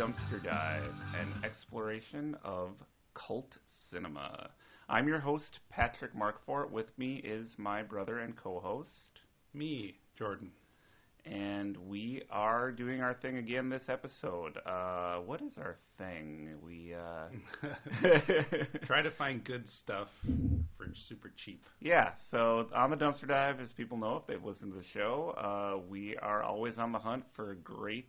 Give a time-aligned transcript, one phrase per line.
[0.00, 2.70] Dumpster Dive, an exploration of
[3.12, 3.58] cult
[3.90, 4.48] cinema.
[4.88, 6.70] I'm your host, Patrick Markfort.
[6.70, 9.20] With me is my brother and co-host,
[9.52, 10.52] Me, Jordan.
[11.26, 14.56] and we are doing our thing again this episode.
[14.64, 16.54] Uh, what is our thing?
[16.64, 17.28] We uh,
[18.86, 20.08] Try to find good stuff
[20.78, 21.62] for super cheap.
[21.78, 25.34] Yeah, so on the dumpster dive, as people know if they've listened to the show,
[25.36, 28.08] uh, we are always on the hunt for great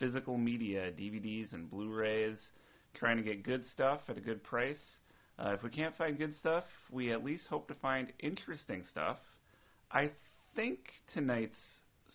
[0.00, 2.40] physical media, DVDs and Blu-rays,
[2.94, 4.80] trying to get good stuff at a good price.
[5.38, 9.18] Uh, if we can't find good stuff, we at least hope to find interesting stuff.
[9.92, 10.10] I
[10.56, 10.80] think
[11.14, 11.56] tonight's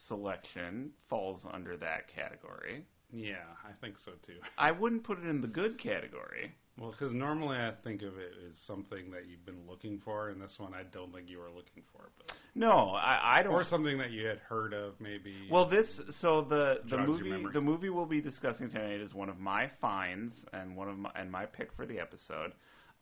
[0.07, 2.85] selection falls under that category.
[3.11, 4.39] Yeah, I think so too.
[4.57, 6.53] I wouldn't put it in the good category.
[6.77, 10.41] Well, because normally I think of it as something that you've been looking for, and
[10.41, 13.53] this one I don't think you were looking for, but No, I, I don't.
[13.53, 15.33] or something that you had heard of, maybe.
[15.49, 15.87] Well, this
[16.19, 20.35] so the the movie the movie we'll be discussing tonight is one of my finds
[20.51, 22.51] and one of my and my pick for the episode,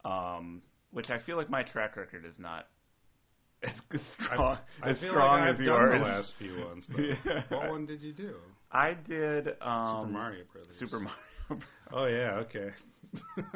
[0.05, 2.67] um, which I feel like my track record is not
[3.63, 3.71] as
[4.21, 5.99] strong I, I as feel strong like I've as done yours.
[5.99, 6.85] the last few ones.
[7.25, 7.41] Yeah.
[7.49, 8.35] What one did you do?
[8.71, 10.75] I did um, Super Mario Brothers.
[10.77, 11.17] Super Mario.
[11.91, 12.71] Oh yeah, okay.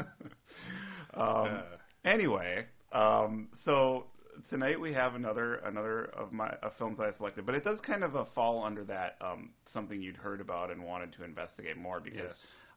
[1.13, 1.63] Um, Uh,
[2.05, 4.05] anyway, um, so
[4.49, 8.03] tonight we have another another of my of films I selected, but it does kind
[8.03, 11.99] of uh, fall under that um, something you'd heard about and wanted to investigate more
[11.99, 12.35] because Yes.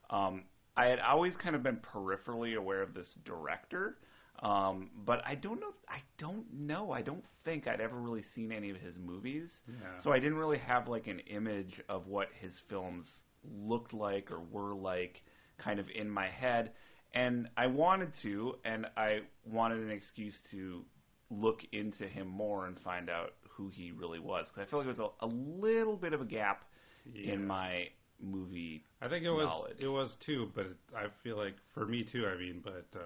[0.09, 0.43] um,
[0.75, 3.97] I had always kind of been peripherally aware of this director.
[4.41, 5.73] Um, but I don't know.
[5.87, 6.91] I don't know.
[6.91, 9.99] I don't think I'd ever really seen any of his movies, Yeah.
[10.01, 13.07] so I didn't really have like an image of what his films
[13.43, 15.21] looked like or were like,
[15.57, 16.71] kind of in my head.
[17.13, 20.83] And I wanted to, and I wanted an excuse to
[21.29, 24.47] look into him more and find out who he really was.
[24.47, 26.65] Because I feel like it was a, a little bit of a gap
[27.13, 27.33] Yeah.
[27.33, 27.87] in my
[28.21, 28.85] movie.
[29.01, 32.25] I think it was it was too, but I feel like for me too.
[32.27, 33.01] I mean, but uh,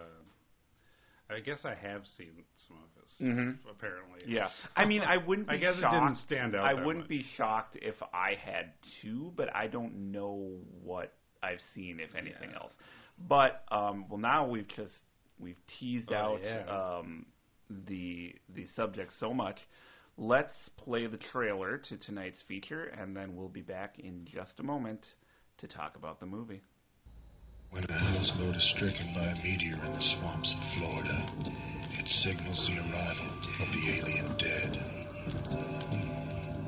[1.30, 3.58] I guess I have seen some of his stuff, Mhm.
[3.70, 4.22] apparently.
[4.28, 5.48] Yeah, I mean, I wouldn't.
[5.50, 5.94] Be I guess it shocked.
[5.94, 7.10] didn't stand out I wouldn't much.
[7.10, 8.72] be shocked if I had
[9.02, 12.58] two, but I don't know what I've seen, if anything Yeah.
[12.62, 12.76] else.
[13.28, 15.02] But um, well, now we've just
[15.40, 16.98] we've teased Oh, out yeah.
[17.00, 17.26] um,
[17.88, 19.60] the the subject so much.
[20.18, 24.64] Let's play the trailer to tonight's feature, and then we'll be back in just a
[24.64, 25.06] moment
[25.58, 26.62] to talk about the movie.
[27.76, 31.28] When a houseboat is stricken by a meteor in the swamps of Florida,
[32.00, 33.28] it signals the arrival
[33.60, 34.72] of the alien dead.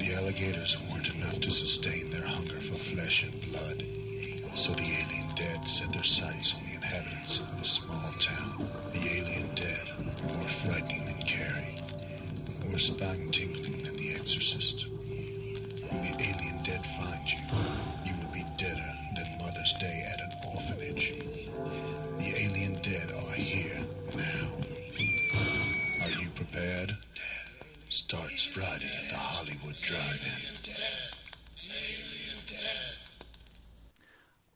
[0.04, 3.80] The alligators weren't enough to sustain their hunger for flesh and blood,
[4.68, 8.68] so the alien dead set their sights on the inhabitants of a small town.
[8.92, 9.88] The alien dead,
[10.28, 11.88] more frightening than Carrie,
[12.68, 14.78] more spine tingling than The Exorcist.
[15.88, 19.97] When the alien dead finds you, you will be deader than Mother's Day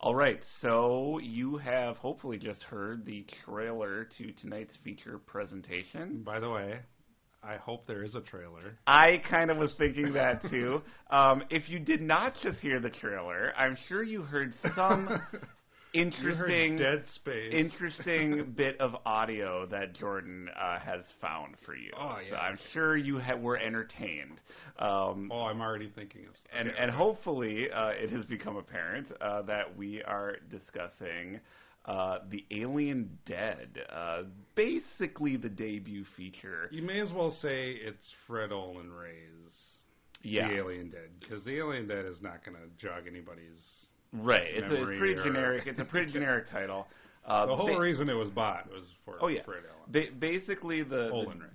[0.03, 6.23] All right, so you have hopefully just heard the trailer to tonight's feature presentation.
[6.23, 6.79] By the way,
[7.43, 8.79] I hope there is a trailer.
[8.87, 10.81] I kind of was thinking that too.
[11.11, 15.09] Um, if you did not just hear the trailer, I'm sure you heard some
[15.93, 17.53] interesting, Dead Space.
[17.53, 21.91] interesting bit of audio that Jordan uh, has found for you.
[21.99, 22.41] Oh, So yeah.
[22.41, 24.41] I'm sure you ha- were entertained.
[24.79, 26.33] Um, Oh, I'm already thinking of.
[26.57, 26.97] and okay, and okay.
[26.97, 31.39] hopefully uh, it has become apparent uh, that we are discussing
[31.85, 34.23] uh, the Alien Dead, uh,
[34.55, 36.67] basically the debut feature.
[36.71, 39.51] you may as well say it's Fred Olen Ray's
[40.21, 43.87] Yeah, The Alien Dead, because The Alien Dead is not going to jog anybody's.
[44.13, 44.47] Right.
[44.49, 45.67] It's, a, it's pretty or- generic.
[45.67, 46.87] It's a pretty generic title.
[47.25, 49.91] Uh, The whole ba- reason it was bought was for Oh yeah, Fred Olen.
[50.09, 51.09] ba- basically the,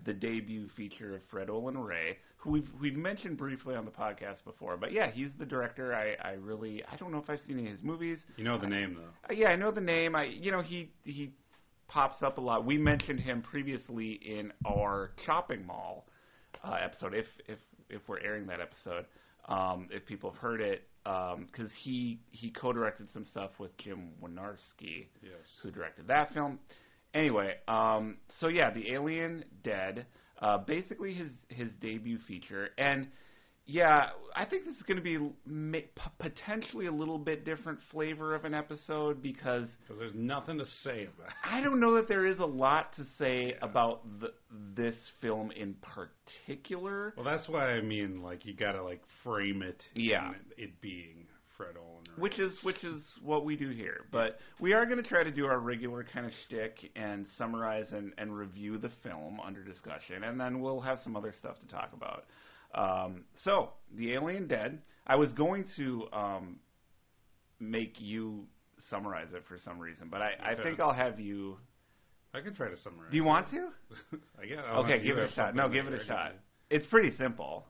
[0.04, 3.90] the the debut feature of Fred Olen Ray, who we've we've mentioned briefly on the
[3.90, 4.76] podcast before.
[4.76, 5.92] But yeah, he's the director.
[5.92, 8.20] I I really I don't know if I've seen any of his movies.
[8.36, 9.28] you know the name though.
[9.28, 10.14] Uh, yeah, I know the name.
[10.14, 11.32] I you know he he
[11.88, 12.64] pops up a lot.
[12.64, 16.06] We mentioned him previously in our shopping mall
[16.62, 17.12] uh, episode.
[17.12, 17.58] If if
[17.90, 19.04] if we're airing that episode,
[19.46, 25.06] um, if people have heard it, because he he co-directed some stuff with Jim Wynorski,
[25.22, 25.32] Yes.
[25.62, 26.58] who directed that film.
[27.14, 30.06] Anyway, um, so yeah, the Alien Dead,
[30.40, 33.08] uh, basically his his debut feature, and
[33.66, 35.18] Yeah, I think this is going to be
[36.20, 41.02] potentially a little bit different flavor of an episode because because there's nothing to say
[41.02, 41.34] about it.
[41.44, 44.28] I don't know that there is a lot to say about the,
[44.76, 47.12] this film in particular.
[47.16, 49.82] Well, that's why I mean, like, you gotta like frame it.
[49.94, 50.32] Yeah.
[50.56, 51.26] it being
[51.56, 52.04] Fred Olen.
[52.18, 54.04] Which is which is what we do here.
[54.12, 57.92] But we are going to try to do our regular kind of shtick and summarize
[57.92, 61.68] and, and review the film under discussion, and then we'll have some other stuff to
[61.68, 62.24] talk about.
[62.76, 64.80] Um, so, The Alien Dead.
[65.06, 66.58] I was going to um,
[67.58, 68.44] make you
[68.90, 71.56] summarize it for some reason, but I, I think I'll have you.
[72.34, 73.10] I can try to summarize.
[73.10, 73.68] Do you want to?
[74.42, 74.58] I guess.
[74.58, 75.54] Okay, give it a shot.
[75.54, 76.32] No, give it a shot.
[76.68, 77.64] It's pretty simple.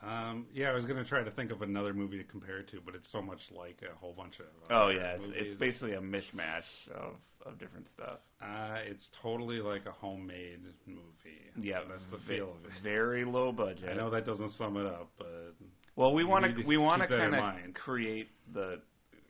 [0.00, 2.80] Um, yeah, I was gonna try to think of another movie to compare it to,
[2.84, 4.46] but it's so much like a whole bunch of.
[4.70, 6.62] Oh yeah, it's, it's basically a mishmash
[6.94, 7.14] of
[7.44, 8.18] of different stuff.
[8.40, 11.50] Uh, it's totally like a homemade movie.
[11.60, 12.82] Yeah, that's the feel of it.
[12.82, 13.88] Very low budget.
[13.90, 15.54] I know that doesn't sum it up, but
[15.96, 18.80] Well, we want to we want to keep that in kind of create the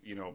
[0.03, 0.35] you know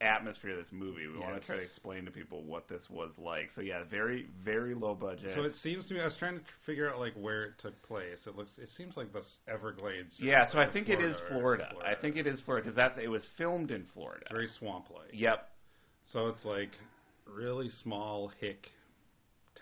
[0.00, 1.06] atmosphere of this movie.
[1.06, 3.50] We want to try to explain to people what this was like.
[3.54, 5.32] So yeah, very very low budget.
[5.34, 7.80] so it seems to me I was trying to figure out like where it took
[7.82, 8.18] place.
[8.26, 10.16] It looks, it seems like the Everglades.
[10.18, 11.96] yeah, so I think it is Florida, Florida.
[11.96, 14.22] I think it is Florida because that's it was filmed in Florida.
[14.22, 15.10] It's very swamp-like.
[15.12, 15.48] Yep.
[16.12, 16.70] So it's like
[17.26, 18.68] really small hick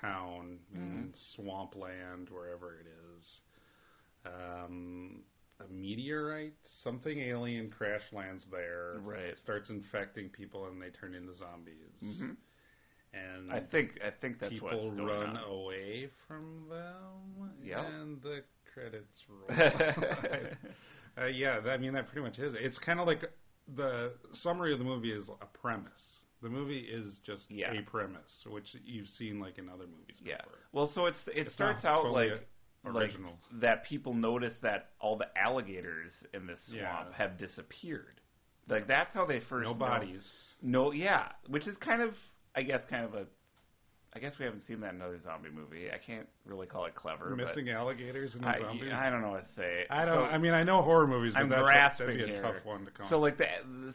[0.01, 0.97] town Mm-hmm.
[0.99, 3.25] in swampland, wherever it is.
[4.27, 5.21] Um,
[5.61, 8.97] a meteorite, something alien crash lands there.
[9.01, 9.37] Right.
[9.43, 11.93] Starts infecting people and they turn into zombies.
[12.03, 12.37] Mhm.
[13.15, 15.45] And I think I think that's people what's going run on.
[15.51, 17.51] away from them.
[17.65, 17.79] Yep.
[17.87, 19.59] And the credits roll.
[21.19, 22.55] uh, yeah, that- I mean that pretty much is.
[22.55, 22.63] it.
[22.63, 23.25] It's kind of like
[23.77, 26.19] the summary of the movie is a premise.
[26.43, 27.73] The movie is just Yeah.
[27.73, 30.37] a premise, which you've seen like in other movies Yeah.
[30.39, 30.59] before.
[30.73, 32.49] Well, so it's it It's starts out totally like
[32.85, 33.39] a- like original.
[33.53, 37.13] that people notice that all the alligators in this swamp Yeah.
[37.17, 38.21] have disappeared.
[38.69, 40.55] Like that's how they first no know- bodies.
[40.63, 42.15] No, yeah, which is kind of,
[42.55, 43.27] I guess, kind of a.
[44.19, 45.87] I guess we haven't seen that in another zombie movie.
[45.95, 47.37] I can't really call it clever.
[47.37, 48.91] Missing alligators in a I, zombie.
[48.91, 49.85] I don't know what to say.
[49.91, 50.17] I don't.
[50.17, 52.35] So, I mean, I know horror movies, but I'm that's a, grasping that'd be a
[52.35, 52.43] here.
[52.43, 53.07] tough one to come.
[53.09, 53.45] So like the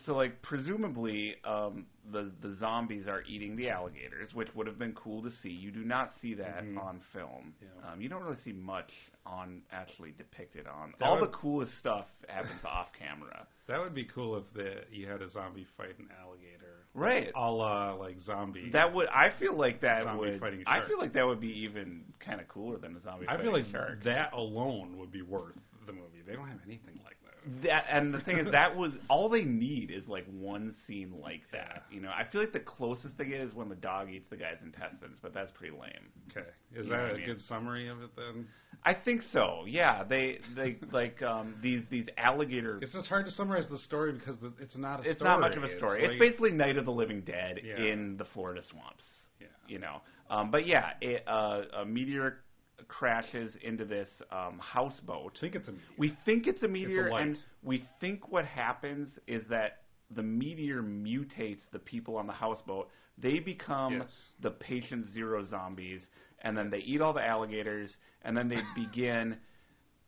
[0.06, 4.94] so like presumably um, the the zombies are eating the alligators, which would have been
[4.94, 5.50] cool to see.
[5.50, 6.82] You do not see that Mhm.
[6.82, 7.54] on film.
[7.62, 7.92] Yeah.
[7.92, 8.92] Um, you don't really see much
[9.26, 10.94] on actually depicted on.
[11.00, 13.46] That All would- the coolest stuff happens off camera.
[13.68, 17.32] that would be cool if the you had a zombie fight an alligator, Right.
[17.34, 18.70] a la like zombie.
[18.72, 21.62] That would I feel like that Zombie would fighting I feel like that would be
[21.64, 23.28] even kind of cooler than a zombie.
[23.28, 26.22] I fighting feel like that alone would be worth the movie.
[26.26, 27.18] They don't have anything like
[27.64, 27.86] that.
[27.90, 31.84] And the thing is that was all they need is like one scene like that.
[31.92, 34.38] You know, I feel like the closest they get is when the dog eats the
[34.38, 35.92] guy's intestines, but that's pretty lame.
[36.32, 37.26] Okay, is You that a I mean?
[37.26, 38.48] good summary of it then?
[38.86, 39.64] I think so.
[39.66, 42.80] Yeah, they they like um these these alligator.
[42.82, 45.32] It's just hard to summarize the story because the, it's not a It's story.
[45.32, 46.04] not much of a story.
[46.04, 47.78] It's, like- basically Night of the Living Dead Yeah.
[47.78, 49.06] in the Florida swamps.
[49.40, 49.48] yeah.
[49.68, 52.40] You know, um, but yeah, it, uh, a meteor
[52.88, 55.38] crashes into this um, houseboat.
[55.40, 55.88] Think it's a meteor.
[55.98, 57.22] We think it's a meteor, light.
[57.28, 59.82] and we think what happens is that
[60.16, 62.90] the meteor mutates the people on the houseboat.
[63.18, 64.12] They become Yes.
[64.42, 66.06] the patient zero zombies,
[66.42, 69.38] and then they eat all the alligators, and then they begin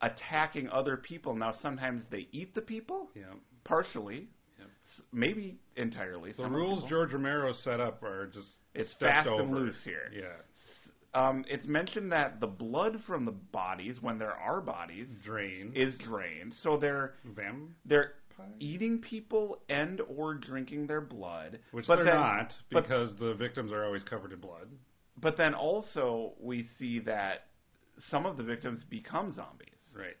[0.02, 1.34] attacking other people.
[1.34, 3.24] Now, sometimes they eat the people, yeah.
[3.64, 4.28] partially,
[5.12, 6.32] maybe entirely.
[6.32, 6.88] The the rules.
[6.88, 9.42] George Romero set up are just It's fast over.
[9.42, 10.10] and loose here.
[10.14, 10.34] Yeah,
[11.16, 15.72] Um, it's mentioned that the blood from the bodies, when there are bodies, drain.
[15.74, 16.52] is drained.
[16.62, 17.68] So they're Vampire?
[17.86, 18.12] they're
[18.60, 23.34] eating people and or drinking their blood, Which but they're then, not but- because the
[23.34, 24.68] victims are always covered in blood.
[25.18, 27.46] But then also we see that
[28.10, 29.70] some of the victims become zombies.
[29.96, 30.16] Right.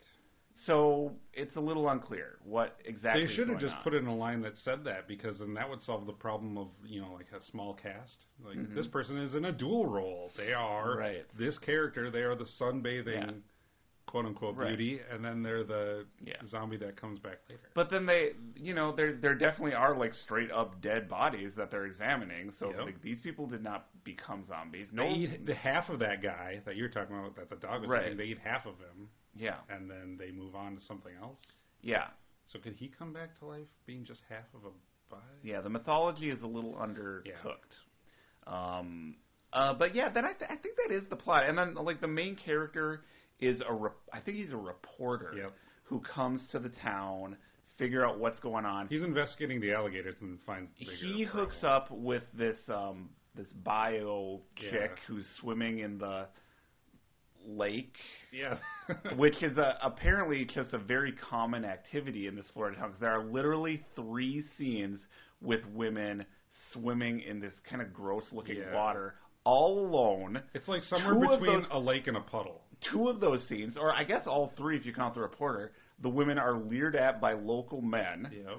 [0.64, 3.26] So it's a little unclear what exactly.
[3.26, 3.82] They should have just on.
[3.82, 6.68] put in a line that said that because then that would solve the problem of
[6.84, 8.24] you know like a small cast.
[8.42, 8.74] Like Mhm.
[8.74, 10.32] this person is in a dual role.
[10.36, 11.26] They are Right.
[11.38, 12.10] this character.
[12.10, 13.30] They are the sunbathing Yeah.
[14.16, 14.68] Quote unquote Right.
[14.68, 16.36] beauty, and then they're the Yeah.
[16.46, 17.68] zombie that comes back later.
[17.74, 21.70] But then they, you know, there there definitely are like straight up dead bodies that
[21.70, 22.50] they're examining.
[22.52, 22.80] So Yep.
[22.80, 24.90] like, these people did not become zombies.
[24.90, 27.82] No, They eat the half of that guy that you're talking about that the dog
[27.82, 28.06] was Right.
[28.06, 28.16] eating.
[28.16, 31.44] They eat half of him, yeah, and then they move on to something else.
[31.82, 32.08] yeah,
[32.46, 34.70] So could he come back to life being just half of a
[35.10, 35.22] body?
[35.42, 35.60] yeah.
[35.60, 37.80] The mythology is a little undercooked.
[38.46, 39.16] Um,
[39.52, 41.44] uh, but yeah, then I, th- I think that is the plot.
[41.48, 43.04] And then like the main character
[43.40, 45.52] is a, re- I think he's a reporter Yep.
[45.84, 47.36] who comes to the town,
[47.78, 48.88] figure out what's going on.
[48.88, 51.82] He's investigating the alligators and finds the he hooks problem.
[51.82, 54.88] up with this um this bio chick Yeah.
[55.06, 56.26] who's swimming in the
[57.46, 57.94] lake
[58.32, 58.56] Yeah.
[59.16, 63.12] which is a, apparently just a very common activity in this Florida town because there
[63.12, 65.00] are literally three scenes
[65.42, 66.24] with women
[66.72, 68.74] swimming in this kind of gross looking Yeah.
[68.74, 69.14] water
[69.44, 70.42] all alone.
[70.54, 72.62] It's like somewhere Two between those- a lake and a puddle.
[72.92, 76.08] Two of those scenes, or I guess all three if you count the reporter, the
[76.10, 78.28] women are leered at by local men.
[78.44, 78.58] Know,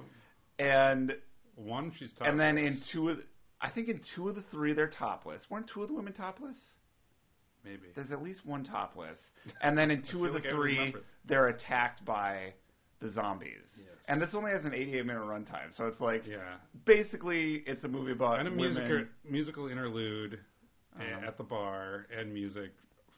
[0.58, 1.14] and
[1.54, 2.28] One, she's topless.
[2.30, 3.22] and then in two of the,
[3.60, 5.42] I think in two of the three they're topless.
[5.50, 6.56] Weren't two of the women topless?
[7.64, 7.88] maybe.
[7.94, 9.18] There's at least one topless.
[9.62, 10.94] And then in two of the like three
[11.26, 12.54] they're attacked by
[13.00, 13.50] the zombies.
[13.76, 13.86] Yes.
[14.08, 16.38] And this only has an 88 minute runtime, so it's like Yeah.
[16.86, 20.38] basically it's a movie about And a musical musical interlude
[20.96, 22.72] Um, at the bar and music,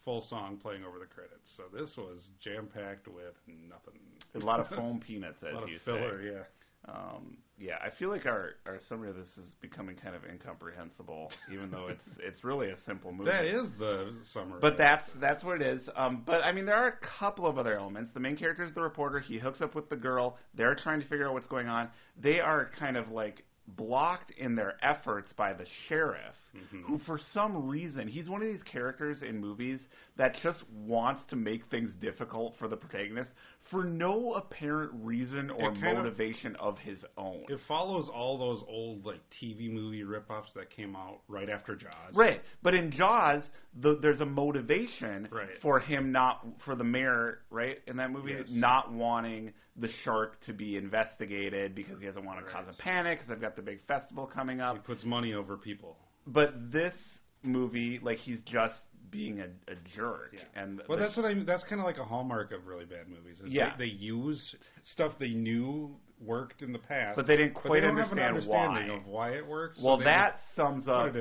[0.04, 1.50] full song playing over the credits.
[1.56, 4.00] So this was jam packed with nothing.
[4.34, 6.32] a lot of foam peanuts, A as lot you of filler, say.
[6.32, 6.42] yeah.
[6.88, 11.30] Um, yeah, I feel like our our summary of this is becoming kind of incomprehensible,
[11.52, 13.30] even though it's it's really a simple movie.
[13.30, 14.60] That is the summary.
[14.62, 15.82] But that's that's what it is.
[15.94, 18.12] Um, but I mean, there are a couple of other elements.
[18.14, 19.20] The main character is the reporter.
[19.20, 20.38] He hooks up with the girl.
[20.54, 21.88] They're trying to figure out what's going on.
[22.18, 26.82] They are kind of like blocked in their efforts by the sheriff, Mhm.
[26.82, 29.86] who for some reason he's one of these characters in movies
[30.16, 33.30] that just wants to make things difficult for the protagonist
[33.70, 37.44] for no apparent reason or kind of- motivation of his own.
[37.48, 42.14] It follows all those old like TV movie rip-offs that came out right after Jaws.
[42.14, 45.48] Right, but in Jaws, the, there's a motivation Right.
[45.62, 48.48] for him not for the mayor, right, in that movie, Yes.
[48.50, 52.66] not wanting the shark to be investigated because he doesn't want to Right.
[52.66, 54.76] cause a panic because they've got the big festival coming up.
[54.76, 55.96] He puts money over people.
[56.26, 56.94] But this
[57.42, 58.74] movie, like he's just
[59.10, 60.62] being a, a jerk, Yeah.
[60.62, 61.34] and Well, the- that's what I.
[61.44, 63.40] That's kind of like a hallmark of really bad movies.
[63.40, 63.76] Is Yeah.
[63.76, 64.54] they, they use
[64.92, 68.18] stuff they knew worked in the past, but they didn't quite they don't have an
[68.18, 68.96] understand understanding why.
[68.96, 69.80] of why it works.
[69.82, 71.12] well, they that sums up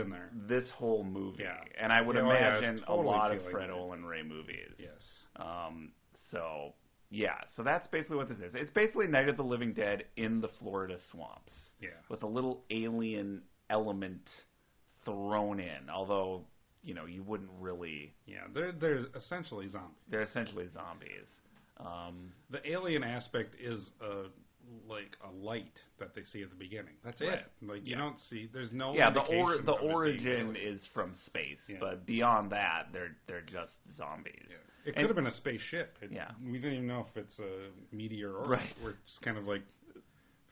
[0.47, 1.57] this whole movie, Yeah.
[1.81, 3.69] and I would oh, imagine totally a lot of Fred.
[3.69, 4.73] Olen Ray movies.
[4.77, 5.01] Yes.
[5.37, 5.91] Um,
[6.31, 6.73] so
[7.09, 8.53] yeah, so that's basically what this is.
[8.53, 11.89] It's basically Night of the Living Dead in the Florida swamps Yeah.
[12.09, 14.29] with a little alien element
[15.05, 15.89] thrown in.
[15.89, 16.45] Although
[16.83, 18.13] you know you wouldn't really.
[18.25, 18.47] Yeah.
[18.53, 19.97] They're they're essentially zombies.
[20.09, 21.27] They're essentially zombies.
[21.79, 24.25] Um, The alien aspect is a
[24.87, 26.93] like a light that they see at the beginning.
[27.03, 27.39] That's Right.
[27.39, 27.45] it.
[27.61, 28.47] Like you don't see.
[28.53, 28.93] There's no.
[28.93, 31.77] yeah, the or, the of it being origin is from space, Yeah.
[31.79, 34.45] but beyond that, they're they're just zombies.
[34.49, 34.55] Yeah.
[34.85, 35.97] It And- could have been a spaceship.
[36.01, 36.31] It, Yeah.
[36.43, 38.73] We didn't even know if it's a meteor or Right.
[38.83, 39.63] we're just kind of like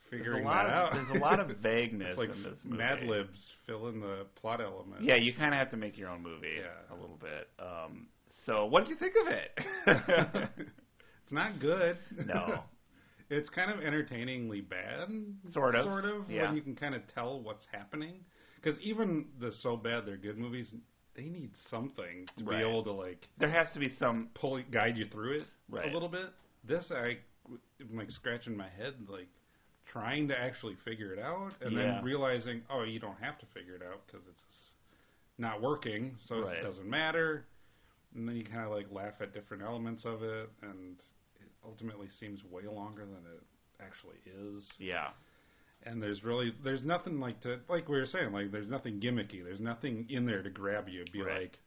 [0.10, 0.94] figuring that of, out.
[0.94, 2.78] There's a lot of vagueness it's like in this movie.
[2.78, 5.04] Mad Libs fill in the plot element.
[5.04, 6.96] Yeah, you kind of have to make your own movie Yeah.
[6.96, 7.50] a little bit.
[7.60, 8.08] Um,
[8.46, 9.60] so, what did you think of it?
[11.24, 11.98] it's not good.
[12.26, 12.60] no.
[13.30, 15.10] It's kind of entertainingly bad.
[15.50, 16.30] Sort of, Sort of.
[16.32, 16.44] yeah.
[16.48, 18.22] When you can kind of tell what's happening.
[18.56, 20.74] Because even the so bad they're good movies,
[21.14, 22.60] they need something to Right.
[22.60, 24.30] be able to like There has to be some.
[24.34, 25.90] pull guide you through it Right.
[25.92, 26.28] a little bit.
[26.64, 27.18] This I I
[27.82, 29.28] am like scratching my head, like
[29.92, 31.96] trying to actually figure it out, and Yeah.
[31.96, 34.74] then realizing, oh, you don't have to figure it out because it's
[35.38, 36.58] not working, so Right.
[36.58, 37.46] it doesn't matter.
[38.16, 40.98] And then you kind of like laugh at different elements of it, and
[41.40, 43.44] it ultimately seems way longer than it
[43.80, 44.72] actually is.
[44.80, 45.12] Yeah.
[45.84, 49.44] And there's really there's nothing like to like we were saying like there's nothing gimmicky.
[49.44, 51.06] There's nothing in there to grab you.
[51.12, 51.42] Be Right.
[51.42, 51.60] like,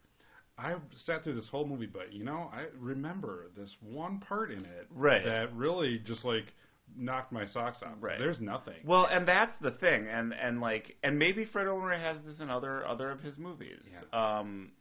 [0.59, 4.65] I sat through this whole movie, but you know I remember this one part in
[4.65, 5.25] it Right.
[5.25, 6.53] that really just like
[6.97, 7.95] knocked my socks off.
[8.01, 8.19] Right.
[8.19, 8.75] There's nothing.
[8.85, 12.41] Well, and that's the thing, and and like, and maybe Fred Olen Ray has this
[12.41, 13.83] in other other of his movies.
[14.13, 14.73] Um,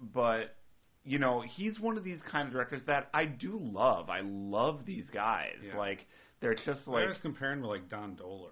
[0.00, 0.54] but
[1.04, 4.10] you know, he's one of these kind of directors that I do love.
[4.10, 5.54] I love these guys.
[5.62, 5.76] Yeah.
[5.78, 6.04] Like,
[6.40, 8.50] they're just I like was comparing with like Don Dohler.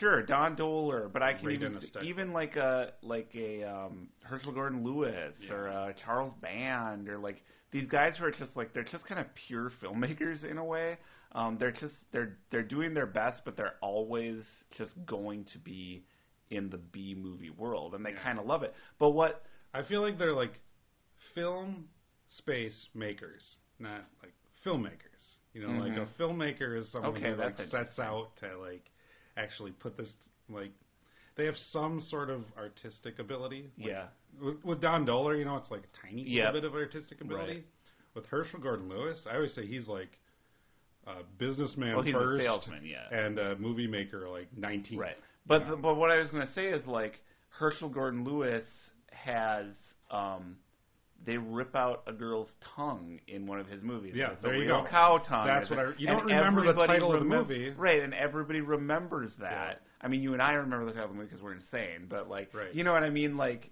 [0.00, 4.52] Sure, Don Dohler, but I can Ray even even like a like a um, Herschell
[4.52, 5.52] Gordon Lewis Yeah.
[5.54, 7.42] or uh, Charles Band or like
[7.80, 10.96] these guys who are just like they're just kind of pure filmmakers in a way.
[11.32, 14.44] Um, they're just they're they're doing their best, but they're always
[14.78, 16.04] just going to be
[16.50, 18.22] in the B movie world, and they Yeah.
[18.22, 18.72] kind of love it.
[18.98, 19.42] But what
[19.74, 20.54] I feel like they're like
[21.34, 21.88] film
[22.30, 24.32] space makers, not like
[24.64, 25.36] filmmakers.
[25.52, 26.08] You know, like Mhm.
[26.08, 28.90] a filmmaker is someone Okay, who like sets out to like
[29.36, 30.12] actually put this
[30.48, 30.72] like
[31.36, 33.70] they have some sort of artistic ability.
[33.78, 34.04] Like, yeah
[34.40, 36.54] With, with Don Dohler, you know, it's like a tiny Yep.
[36.54, 37.52] little bit of artistic ability.
[37.52, 37.66] Right.
[38.14, 40.08] With Herschell Gordon Lewis, I always say he's like
[41.06, 44.98] a businessman well he's first a salesman yeah and a movie maker like 19.
[44.98, 45.16] Right.
[45.46, 48.64] But the, but what I was going to say is like Herschell Gordon Lewis
[49.12, 49.66] has
[50.10, 50.56] um
[51.24, 54.12] they rip out a girl's tongue in one of his movies.
[54.16, 54.88] Yeah, it's there a you real go.
[54.90, 55.46] cow tongue.
[55.46, 57.70] That's what I- you don't remember the title of the movie.
[57.70, 58.02] right?
[58.02, 59.80] And everybody remembers that.
[60.00, 62.28] I mean, you and I remember the title of the movie because we're insane, but
[62.28, 62.74] like, Right.
[62.74, 63.36] you know what I mean?
[63.36, 63.70] Like,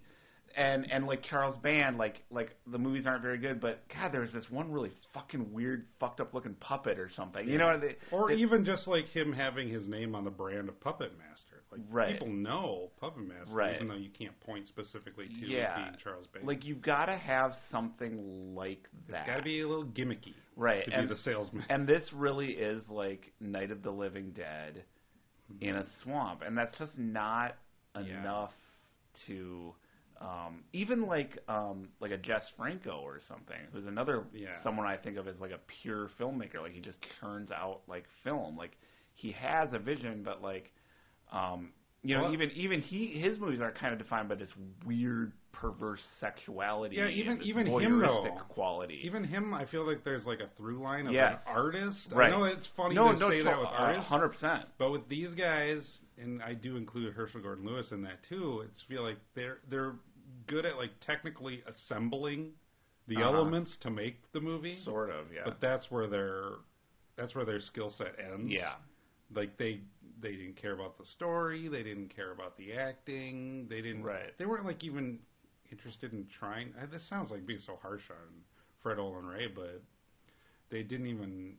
[0.56, 4.32] and and like Charles Band, like like the movies aren't very good, but God, there's
[4.32, 7.48] this one really fucking weird, fucked up looking puppet or something.
[7.48, 7.80] You know what?
[7.80, 11.10] They, Or they- even just like him having his name on the brand of Puppet
[11.18, 11.62] Master.
[11.72, 12.12] Like Right.
[12.12, 13.74] people know Puppet Master, Right.
[13.74, 15.90] even though you can't point specifically to Yeah.
[15.96, 16.46] Charles Band.
[16.46, 19.20] like you've got to have something like that.
[19.22, 20.84] it's got to be a little gimmicky right.
[20.84, 21.64] to and, be the salesman.
[21.68, 24.84] and this really is like Night of the Living Dead
[25.60, 27.56] in a swamp, and that's just not
[27.96, 28.20] Yeah.
[28.20, 28.52] enough
[29.26, 29.74] to.
[30.20, 34.62] Um, even like um, like a Jess Franco or something, who's another Yeah.
[34.62, 36.62] someone I think of as like a pure filmmaker.
[36.62, 38.56] Like he just churns out like film.
[38.56, 38.78] Like
[39.14, 40.72] he has a vision, but like
[41.32, 41.72] um,
[42.02, 44.52] you know, Well- even even he his movies are kind of defined by this
[44.86, 46.96] weird perverse sexuality.
[46.96, 48.22] Yeah, even- even him, though.
[48.48, 49.00] quality.
[49.04, 51.40] Even him, I feel like there's like a through line of Yes.
[51.46, 52.08] an artist.
[52.12, 52.32] Right.
[52.32, 54.68] I know it's funny no, to no, say to- that with artists, hundred percent.
[54.78, 58.60] but with these guys, and I do include Herschell Gordon Lewis in that too.
[58.70, 59.94] It's feel like they're they're
[60.46, 62.52] good at like technically assembling
[63.06, 63.24] the Uh-huh.
[63.24, 65.42] elements to make the movie, Sort of, yeah.
[65.44, 66.52] but that's where their
[67.16, 68.50] that's where their skill set ends.
[68.50, 68.76] yeah,
[69.34, 69.80] like they
[70.20, 74.02] they didn't care about the story, they didn't care about the acting, they didn't.
[74.04, 74.36] Right.
[74.38, 75.18] They weren't like even
[75.74, 76.72] interested in trying.
[76.80, 78.42] uh, This sounds like being so harsh on
[78.82, 79.82] Fred Olen Ray, but
[80.70, 81.54] they didn't even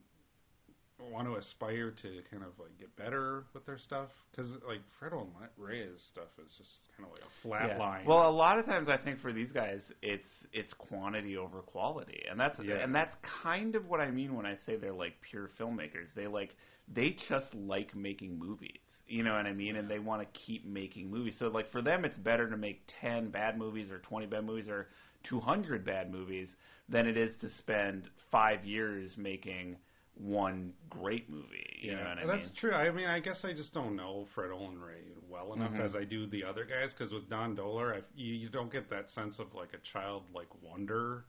[1.11, 5.11] want to aspire to kind of like get better with their stuff because like Fred
[5.11, 7.77] Olen Ray's stuff is just kind of like a flat yeah.
[7.77, 8.05] line.
[8.05, 12.23] Well, a lot of times I think for these guys, it's it's quantity over quality,
[12.29, 12.75] and that's Yeah.
[12.75, 16.07] and that's kind of what I mean when I say they're like pure filmmakers.
[16.15, 16.55] They like
[16.87, 18.79] they just like making movies.
[19.07, 19.75] You know what I mean?
[19.75, 21.35] And they want to keep making movies.
[21.37, 24.67] So like for them, it's better to make ten bad movies or twenty bad movies
[24.67, 24.87] or
[25.23, 26.49] two hundred bad movies
[26.89, 29.75] than it is to spend five years making
[30.17, 31.77] one great movie.
[31.81, 32.27] You know what I mean?
[32.27, 32.55] that's mean?
[32.59, 32.71] true.
[32.73, 35.81] I mean, I guess I just don't know Fred Olen Ray well enough Mhm.
[35.81, 36.93] as I do the other guys.
[36.93, 40.47] Because with Don Dohler, I, you, you don't get that sense of like a childlike
[40.63, 41.25] wonder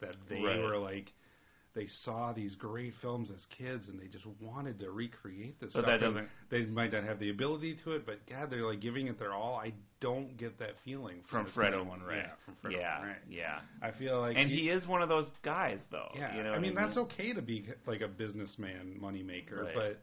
[0.00, 0.60] that they Right.
[0.62, 1.12] were like.
[1.74, 5.72] They saw these great films as kids, and they just wanted to recreate this.
[5.74, 6.00] But stuff.
[6.00, 9.06] that doesn't- They might not have the ability to it, but God, they're like giving
[9.06, 9.56] it their all.
[9.56, 11.88] I don't get that feeling From this Fred movie.
[11.90, 12.16] Olen Ray.
[12.16, 13.16] Yeah, from Fred yeah, Ray.
[13.30, 13.60] yeah.
[13.82, 16.10] I feel like And he is one of those guys, though.
[16.16, 19.74] yeah, you know I what mean that's okay to be like a businessman, moneymaker, Right.
[19.74, 20.02] but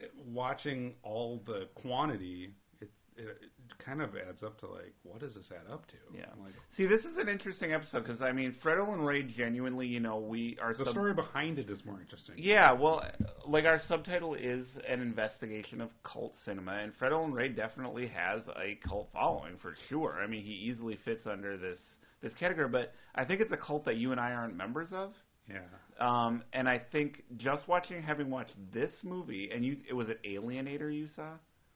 [0.00, 2.54] eh, watching all the quantity,
[3.16, 3.36] it,
[3.84, 5.96] kind of adds up to like, what does this add up to?
[6.16, 6.24] Yeah.
[6.32, 9.86] I'm like See, this is an interesting episode because I mean, Fred Olen Ray genuinely,
[9.86, 12.36] you know, we are the story behind it is more interesting.
[12.38, 13.02] Yeah, well,
[13.46, 18.42] like our subtitle is an investigation of cult cinema, and Fred Olen Ray definitely has
[18.48, 20.20] a cult following for sure.
[20.22, 21.78] I mean, he easily fits under this
[22.22, 25.12] this category, but I think it's a cult that you and I aren't members of.
[25.46, 25.58] Yeah,
[26.00, 30.16] Um, and I think just watching, having watched this movie, and you, it was an
[30.24, 31.32] Alienator you saw,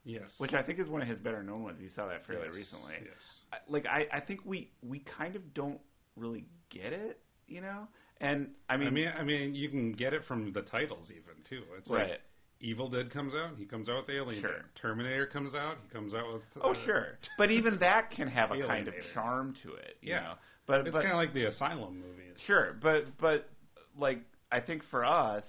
[0.09, 1.79] yes, which I think is one of his better known ones.
[1.81, 2.95] You saw that fairly Yes, recently.
[3.03, 3.15] Yes,
[3.53, 5.81] I- like I, I think we we kind of don't
[6.17, 7.87] really get it, you know.
[8.21, 11.43] And I I mean, mean, I mean, you can get it from the titles even
[11.49, 11.63] too.
[11.79, 12.11] It's right?
[12.11, 12.21] like
[12.61, 14.41] Evil Dead comes out, he comes out with Alien.
[14.43, 14.65] Sure.
[14.75, 16.43] Terminator comes out, he comes out with.
[16.61, 17.07] oh, uh, sure.
[17.39, 20.21] But even that can have a kind of charm to it, you Yeah.
[20.21, 20.33] know.
[20.67, 22.35] But It's kind of like the Asylum movies.
[22.47, 23.49] sure, but but
[23.97, 24.19] like
[24.51, 25.45] I think for us,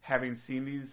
[0.00, 0.90] having seen these,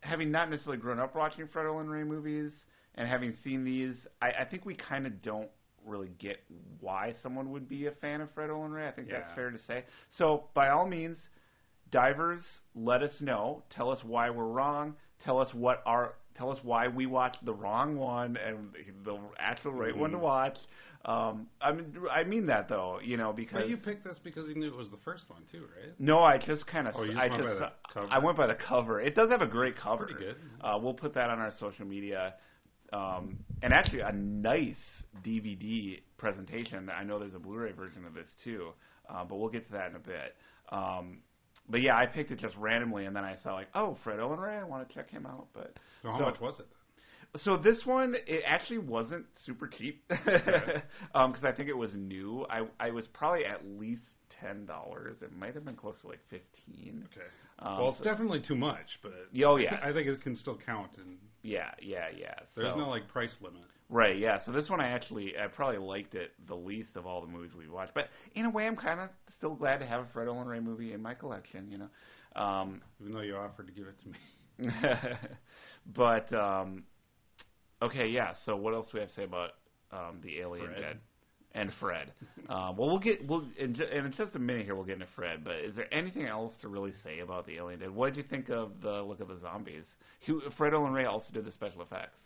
[0.00, 2.52] having not necessarily grown up watching Fred Olen Ray movies,
[2.94, 5.48] and having seen these, I, I think we kind of don't
[5.86, 6.38] really get
[6.80, 8.86] why someone would be a fan of Fred Olen Ray.
[8.86, 9.84] I think that's fair to say.
[10.18, 11.16] So by all means,
[11.90, 12.42] divers,
[12.74, 13.62] let us know.
[13.70, 14.94] Tell us why we're wrong.
[15.24, 18.70] Tell us what our tell us why we watched the wrong one and
[19.04, 20.20] the actual right one to Mhm.
[20.20, 20.56] watch.
[21.04, 24.48] Um, I mean, I mean that though, you know, because But you picked this because
[24.48, 25.94] you knew it was the first one too, right?
[25.98, 28.08] no, I just kind of Oh, I went just by the cover?
[28.10, 29.00] I went by the cover.
[29.00, 30.04] It does have a great cover.
[30.04, 30.36] Pretty good.
[30.60, 32.34] Uh, we'll put that on our social media.
[32.92, 34.76] Um, and actually, a nice
[35.24, 36.90] DVD presentation.
[36.90, 38.70] I know there's a Blu-ray version of this too,
[39.08, 40.34] uh, but we'll get to that in a bit.
[40.70, 41.18] Um,
[41.68, 44.38] but yeah, I picked it just randomly, and then I saw like, oh, Fred Olen
[44.40, 44.56] Ray.
[44.56, 45.46] I want to check him out.
[45.54, 46.66] But So how So- much was it?
[47.36, 52.46] So this one, it actually wasn't super cheap because I think it was new.
[52.50, 54.02] I I was probably at least
[54.40, 55.22] ten dollars.
[55.22, 57.06] It might have been close to like fifteen.
[57.12, 57.26] Okay.
[57.60, 59.12] Um, well, it's so- definitely too much, but
[59.44, 59.78] Oh, yeah.
[59.82, 62.34] I think it can still count, and Yeah, yeah, yeah.
[62.56, 63.62] there's so, no like price limit.
[63.90, 64.38] right, yeah.
[64.44, 67.52] So this one, I actually, I probably liked it the least of all the movies
[67.56, 67.92] we watched.
[67.94, 70.60] But in a way, I'm kind of still glad to have a Fred Olen Ray
[70.60, 71.70] movie in my collection.
[71.70, 72.40] You know.
[72.42, 74.18] Um, Even though you offered to give it to me.
[75.94, 76.84] but um,
[77.82, 78.32] okay, yeah.
[78.44, 79.50] So what else do we have to say about
[79.92, 80.80] um, the Alien Fred.
[80.80, 80.98] Dead
[81.52, 82.12] and Fred?
[82.48, 84.74] um, well, we'll get we'll in, ju- in just a minute here.
[84.74, 85.44] We'll get into Fred.
[85.44, 87.90] But is there anything else to really say about the Alien Dead?
[87.90, 89.86] What did you think of the look of the zombies?
[90.20, 92.20] He, Fred Olen Ray also did the special effects.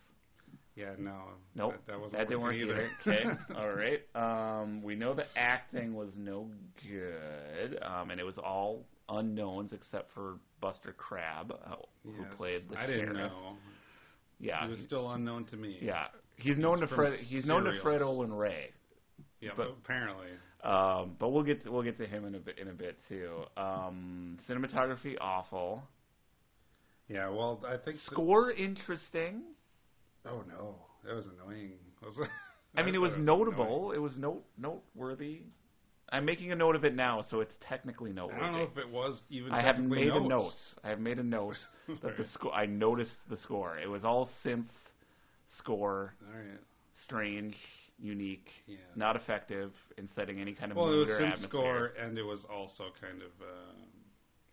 [0.77, 1.15] Yeah, no.
[1.55, 2.91] Nope, that, that wasn't that didn't work working either.
[3.07, 3.25] Okay,
[3.57, 4.01] all right.
[4.17, 6.51] Um, we know the acting was no
[6.83, 12.77] good, um, and it was all unknowns except for Buster Crabbe, uh, who played the
[12.77, 13.17] I didn't sheriff.
[13.31, 13.57] know.
[14.41, 15.79] Yeah, He was still unknown to me.
[15.81, 16.07] yeah.
[16.37, 17.19] He's known to Fred.
[17.21, 17.81] He's known to.
[17.81, 18.71] Fred Olen Ray.
[19.41, 20.29] Yeah, but- apparently.
[20.65, 22.97] Um, but we'll get to, we'll get to him in a bit in a bit
[23.09, 23.45] too.
[23.57, 25.83] Um, cinematography awful.
[27.09, 27.97] Yeah, well, I think.
[27.97, 29.43] the- Score interesting.
[30.27, 31.73] Oh no, that was annoying.
[32.03, 32.19] Was
[32.75, 33.27] I mean, it was annoying.
[33.27, 33.93] notable.
[33.93, 35.43] It was note noteworthy.
[36.15, 38.31] I'm making a note of it now, so it's technically no.
[38.31, 39.53] I don't know if it was even.
[39.53, 40.53] I have made a note.
[40.85, 41.57] I have made a note
[42.03, 42.53] that the score.
[42.55, 43.79] I noticed the score.
[43.79, 44.67] It was all synth
[45.59, 46.59] score, All right.
[47.05, 47.57] strange,
[47.99, 48.77] unique, Yeah.
[48.97, 51.49] not effective in setting any kind of Well, it mood was or synth atmosphere.
[51.49, 53.73] score, and it was also kind of uh,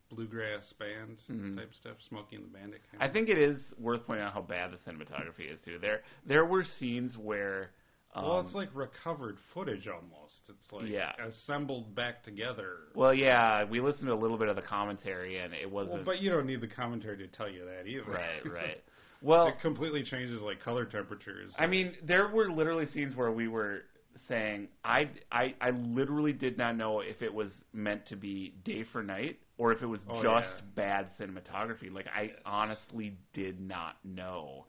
[0.10, 1.56] bluegrass band Mhm.
[1.56, 2.82] type stuff, Smokey and the Bandit.
[2.91, 5.78] Kind I think it is worth pointing out how bad the cinematography is too.
[5.80, 7.71] There, there were scenes where.
[8.13, 10.50] Um, well, it's like recovered footage almost.
[10.50, 11.13] It's like Yeah.
[11.26, 12.78] assembled back together.
[12.93, 16.19] Well, yeah, we listened to a little bit of the commentary, and it wasn't but
[16.19, 18.12] you don't need the commentary to tell you that either.
[18.12, 18.84] right, right.
[19.21, 21.54] Well, it completely changes like color temperatures.
[21.58, 23.84] I mean, there were literally scenes where we were
[24.28, 28.84] saying, I, I, I literally did not know if it was meant to be day
[28.91, 30.62] for night or if it was Oh, just yeah.
[30.76, 31.91] bad cinematography.
[31.91, 34.65] Like, I honestly did not know.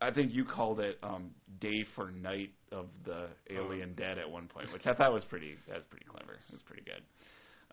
[0.00, 1.30] I think you called it um,
[1.60, 5.56] day for night of the Alien Dead at one point, which I thought was pretty.
[5.68, 6.32] That was pretty clever.
[6.34, 7.02] It was pretty good.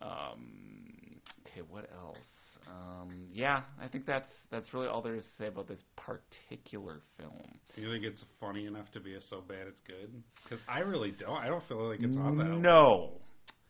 [0.02, 2.18] Um, okay, what else?
[2.68, 7.02] Um, yeah, I think that's that's really all there is to say about this particular
[7.18, 7.44] film.
[7.76, 10.12] Do you think it's funny enough to be a so bad it's good?
[10.44, 11.38] Because I really don't.
[11.38, 12.46] I don't feel like it's on that.
[12.46, 13.22] No.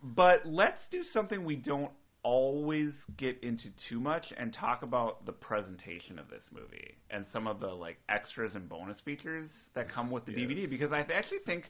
[0.01, 1.91] But let's do something we don't
[2.25, 7.45] always get into too much and talk about the presentation of this movie and some
[7.45, 10.41] of the like extras and bonus features that come with the Yes.
[10.49, 11.65] DVD because I actually think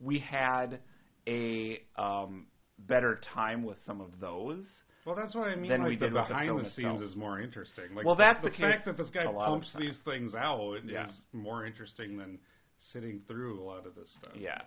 [0.00, 0.78] we had
[1.26, 2.46] a um,
[2.78, 4.64] better time with some of those.
[5.04, 5.70] Well, that's what I mean.
[5.72, 7.02] like we the with the behind the scenes itself.
[7.02, 7.94] is more interesting.
[7.96, 9.96] Like Well, the- that's the, the fact that this guy a lot of pumps these
[10.04, 11.08] things out Yeah.
[11.08, 12.38] is more interesting than
[12.92, 14.32] sitting through a lot of this stuff.
[14.38, 14.60] Yeah.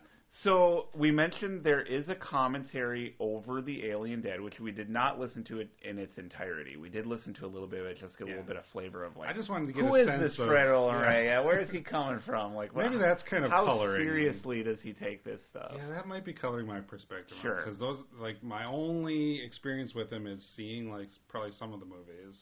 [0.44, 5.20] So we mentioned there is a commentary over the Alien Dead, which we did not
[5.20, 6.78] listen to it in its entirety.
[6.78, 8.56] We did listen to a little bit of it, just to get a little bit
[8.56, 10.68] of flavor of like I just wanted to get who a is sense this Fred
[10.68, 11.22] Olen yeah.
[11.22, 12.54] Yeah, where is he coming from?
[12.54, 14.02] Like, Maybe that's kind of how coloring.
[14.02, 15.72] seriously does he take this stuff?
[15.76, 17.36] Yeah, that might be coloring my perspective.
[17.42, 17.64] Sure.
[17.64, 21.88] Because those, like, my only experience with him is seeing like probably some of the
[21.88, 22.38] movies,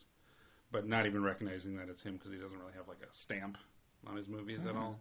[0.73, 3.55] but not even recognizing that it's him because he doesn't really have like a stamp
[4.05, 4.81] on his movies at Mhm.
[4.81, 4.99] all.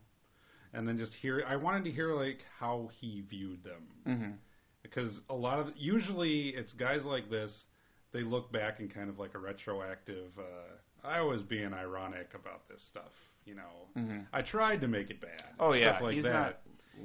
[0.76, 4.30] And then just hear, I wanted to hear like how he viewed them hmm
[4.82, 7.52] because a lot of usually it's guys like this.
[8.12, 10.30] They look back and kind of like a retroactive.
[10.38, 13.10] Uh, I was being ironic about this stuff,
[13.44, 13.88] you know.
[13.94, 15.42] hmm I tried to make it bad.
[15.58, 16.32] Oh yeah, like he's that.
[16.32, 16.58] not.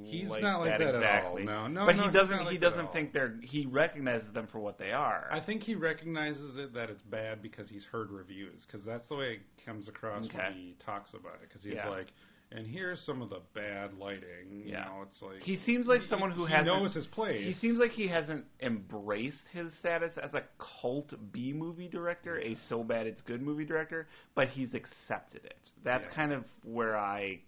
[0.04, 1.42] He's like not like that, that at exactly.
[1.42, 1.48] all.
[1.48, 2.38] No, no, but no, he doesn't.
[2.46, 3.36] like he doesn't think they're.
[3.42, 5.28] He recognizes them for what they are.
[5.32, 8.64] I think he recognizes it that it's bad because he's heard reviews.
[8.66, 10.38] Because that's the way it comes across Okay.
[10.38, 11.50] when he talks about it.
[11.50, 11.90] Because he's Yeah.
[11.90, 12.08] like,
[12.52, 14.50] and here's some of the bad lighting.
[14.52, 14.86] You Yeah.
[14.86, 16.68] know, it's like he seems like he- someone who he hasn't.
[16.76, 17.44] knows his place.
[17.46, 20.44] He seems like he hasn't embraced his status as a
[20.82, 25.70] cult B movie director, a so bad it's good movie director, but he's accepted it.
[25.84, 26.12] That's Yeah.
[26.12, 27.40] kind of where I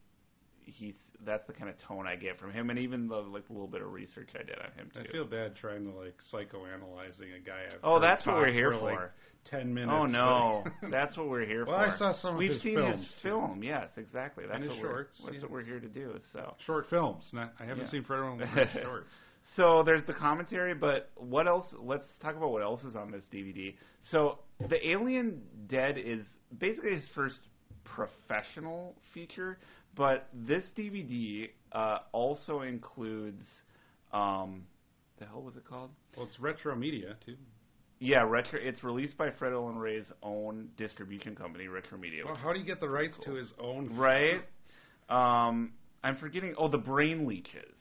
[0.65, 0.95] he's
[1.25, 3.81] that's the kind of tone I get from him and even the like little bit
[3.81, 5.01] of research I did on him too.
[5.09, 7.65] I feel bad trying to like psychoanalyzing a guy.
[7.67, 8.79] I've oh, that's what we're here for.
[8.79, 8.91] for.
[8.91, 9.09] Like
[9.51, 9.91] Ten minutes.
[9.93, 11.81] oh no, that's what we're here Well, for.
[11.81, 13.29] Well, I saw some of We've seen films, his too.
[13.29, 13.61] film.
[13.61, 14.45] Yes, exactly.
[14.49, 15.41] That's what shorts, we're, that's yes.
[15.41, 16.13] what we're here to do.
[16.31, 17.29] So short films.
[17.33, 17.91] Not, I haven't Yeah.
[17.91, 18.41] seen Fred Arnold
[18.83, 19.13] shorts.
[19.57, 21.65] So there's the commentary, but what else?
[21.77, 23.75] Let's talk about what else is on this DVD.
[24.11, 26.25] So the Alien Dead is
[26.57, 27.39] basically his first
[27.83, 29.57] professional feature,
[29.95, 33.45] but this DVD uh, also includes
[34.11, 34.63] um,
[35.19, 35.89] the hell was it called?
[36.17, 37.35] Well, it's retro media too.
[37.99, 38.59] Yeah, retro.
[38.61, 42.23] It's released by Fred Olen Ray's own distribution company, Retro Media.
[42.25, 43.95] Well, how do you get the rights to his own?
[43.95, 44.41] right?
[45.09, 45.71] Um,
[46.03, 46.55] I'm forgetting.
[46.57, 47.72] Oh, the Brain Leeches.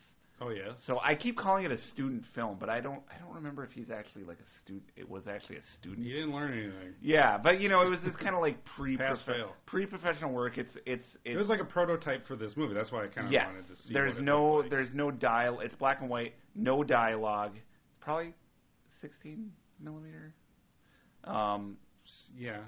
[0.42, 0.76] Oh yes.
[0.86, 3.70] So I keep calling it a student film, but I don't I don't remember if
[3.70, 4.84] he's actually like a student.
[4.96, 6.06] It was actually a student.
[6.06, 6.94] you didn't learn anything.
[7.00, 9.54] Yeah, but you know, it was this kind of like pre fail.
[9.66, 10.58] pre-professional work.
[10.58, 12.74] It's it's it's It was like a prototype for this movie.
[12.74, 13.46] That's why I kind of yes.
[13.46, 13.92] wanted to see.
[13.92, 14.70] There's no like.
[14.70, 15.60] there's no dial.
[15.60, 16.34] It's black and white.
[16.54, 17.52] No dialogue.
[18.00, 18.34] Probably
[19.00, 20.34] 16 millimeter.
[21.24, 21.76] Um,
[22.36, 22.58] yeah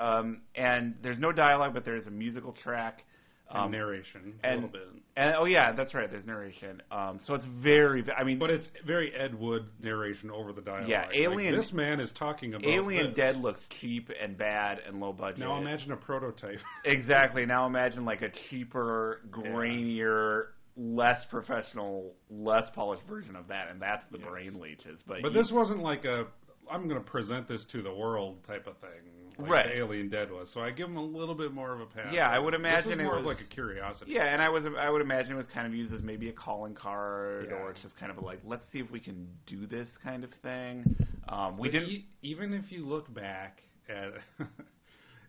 [0.00, 3.04] um, and there's no dialogue, but there's a musical track.
[3.50, 6.10] Um, narration a and- little bit, and oh yeah, that's right.
[6.10, 6.80] There's narration.
[6.90, 8.02] Um, so it's very.
[8.16, 10.88] I mean, but it's very Ed Wood narration over the dialogue.
[10.88, 13.16] Yeah, Like, Alien- this man is talking about Alien this.
[13.16, 15.40] Dead looks cheap and bad and low budget.
[15.40, 16.60] Now imagine a prototype.
[16.86, 17.44] exactly.
[17.44, 20.44] Now imagine like a cheaper, grainier,
[20.76, 24.28] less professional, less polished version of that, and that's the Yes.
[24.30, 25.02] brain leeches.
[25.06, 26.26] But, But you- this wasn't like a
[26.70, 29.70] I'm going to present this to the world type of thing, like Right.
[29.76, 30.50] Alien Dead was.
[30.52, 32.12] So I give him a little bit more of a pass.
[32.12, 34.12] Yeah, I would This imagine is it more of was- like a curiosity.
[34.12, 36.32] yeah, and I was I would imagine it was kind of used as maybe a
[36.32, 37.56] calling card, Yeah.
[37.56, 40.24] or it's just kind of a like let's see if we can do this kind
[40.24, 40.96] of thing.
[41.28, 41.88] Um, we But didn't.
[41.90, 44.12] e- even if you look back at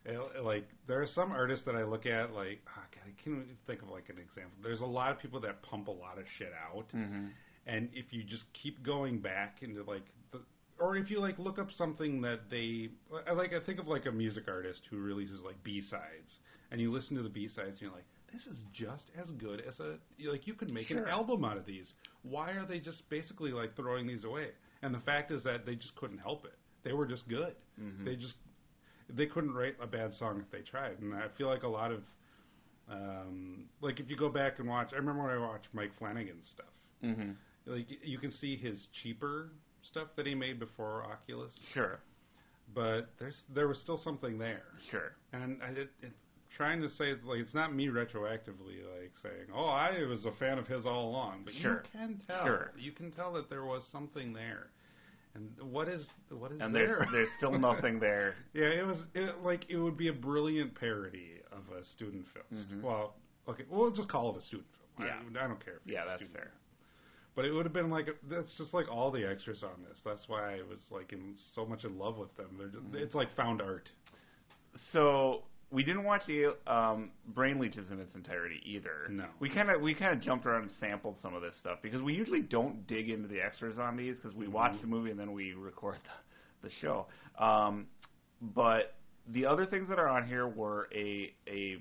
[0.05, 3.37] It- like there are some artists that I look at like oh God, I can't
[3.37, 4.57] even think of like an example.
[4.61, 7.27] There's a lot of people that pump a lot of shit out, Mm-hmm.
[7.67, 10.41] and if you just keep going back into like the
[10.79, 12.89] or if you like look up something that they
[13.27, 16.39] I like I think of like a music artist who releases like B sides
[16.71, 19.61] and you listen to the B sides and you're like this is just as good
[19.67, 19.97] as a
[20.29, 21.03] like you could make Sure.
[21.03, 21.93] an album out of these.
[22.23, 24.49] Why are they just basically like throwing these away?
[24.81, 26.57] And the fact is that they just couldn't help it.
[26.83, 27.55] They were just good.
[27.79, 28.03] Mhm.
[28.05, 28.33] They just
[29.09, 30.99] they couldn't write a bad song if they tried.
[30.99, 32.01] And I feel like a lot of
[32.89, 36.47] um like if you go back and watch I remember when I watched Mike Flanagan's
[36.53, 36.65] stuff
[37.03, 37.31] Mm-hmm.
[37.65, 39.49] like you can see his cheaper
[39.83, 41.99] stuff that he made before Oculus, Sure.
[42.73, 45.13] but there's there was still something there, Sure.
[45.33, 46.11] and I did, it,
[46.55, 50.31] trying to say it's like it's not me retroactively like saying oh I was a
[50.33, 51.83] fan of his all along, but Sure.
[51.83, 52.71] you can tell Sure.
[52.77, 54.67] you can tell that there was something there,
[55.35, 56.87] and what is what is And there?
[56.99, 58.35] there's there's still nothing there.
[58.53, 62.45] yeah, it was it, like it would be a brilliant parody of a student film.
[62.65, 62.81] Mhm.
[62.81, 63.15] Well,
[63.49, 64.67] okay, we'll just call it a student
[64.97, 65.07] film.
[65.09, 65.41] Yeah.
[65.41, 65.75] I, I don't care.
[65.85, 66.51] If Yeah, it's a that's fair.
[67.35, 69.99] But it would have been like that's just like all the extras on this.
[70.05, 72.55] That's why I was like in so much in love with them.
[72.57, 72.97] They're just, Mm-hmm.
[72.97, 73.89] It's like found art.
[74.91, 79.07] So we didn't watch the um, Brain Leeches in its entirety either.
[79.09, 79.25] No.
[79.39, 82.01] We kind of we kind of jumped around and sampled some of this stuff because
[82.01, 85.19] we usually don't dig into the extras on these because we watch the movie and
[85.19, 85.97] then we record
[86.61, 87.07] the, the show.
[87.39, 87.87] Um,
[88.41, 88.95] but
[89.27, 91.77] the other things that are on here were a a,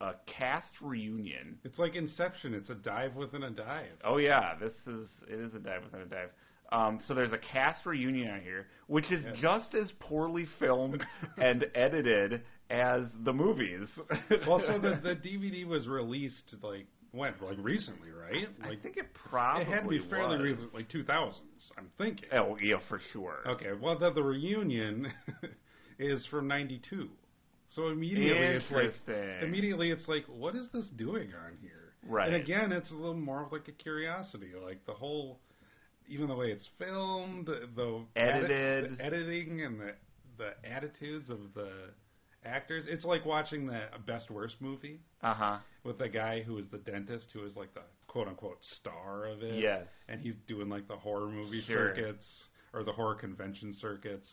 [0.00, 1.58] a cast reunion.
[1.64, 2.54] It's like Inception.
[2.54, 3.96] It's a dive within a dive.
[4.04, 6.30] Oh yeah, this is it is a dive within a dive.
[6.72, 9.36] Um, so there's a cast reunion on here, which is Yes.
[9.40, 11.04] just as poorly filmed
[11.38, 13.88] and edited as the movies.
[14.46, 18.48] well, so the the DVD was released like when like recently, right?
[18.62, 20.58] I think it probably it had to be fairly was.
[20.58, 21.34] recent, like 2000s.
[21.78, 22.28] I'm thinking.
[22.32, 23.38] Oh yeah, for sure.
[23.46, 25.06] Okay, well, the, the reunion
[25.98, 27.08] is from '92.
[27.74, 28.92] So immediately it's like
[29.42, 31.92] immediately it's like, what is this doing on here?
[32.08, 32.28] Right.
[32.32, 35.40] And again, it's a little more of like a curiosity, like the whole,
[36.08, 38.98] even the way it's filmed, the, Edited.
[38.98, 39.94] the editing, and the
[40.38, 41.70] the attitudes of the
[42.44, 42.84] actors.
[42.86, 45.58] It's like watching the best worst movie Uh huh.
[45.82, 49.42] with the guy who is the dentist, who is like the quote unquote star of
[49.42, 49.58] it.
[49.60, 49.86] Yes.
[50.08, 51.94] And he's doing like the horror movie Sure.
[51.96, 54.30] circuits or the horror convention circuits.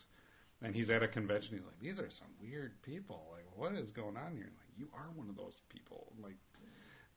[0.63, 1.57] And he's at a convention.
[1.57, 3.27] He's like, "These are some weird people.
[3.31, 6.07] Like, what is going on here?" Like, you are one of those people.
[6.23, 6.37] Like,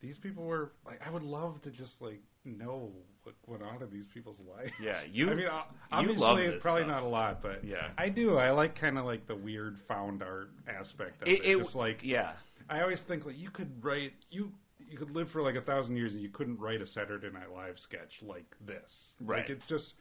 [0.00, 2.90] these people were like, I would love to just like know
[3.22, 4.72] what went on in these people's lives.
[4.82, 5.30] Yeah, you.
[5.30, 5.46] I mean,
[5.90, 6.92] obviously it's probably stuff.
[6.96, 7.88] not a lot, but Yeah.
[7.96, 8.37] I do.
[8.37, 11.56] I like kind of like the weird found art aspect of It, it.
[11.56, 12.32] it, just like yeah.
[12.68, 14.52] I always think like you could write you
[14.88, 17.50] you could live for like a thousand years and you couldn't write a Saturday Night
[17.52, 18.92] Live sketch like this.
[19.20, 19.40] Right.
[19.40, 19.94] Like it's just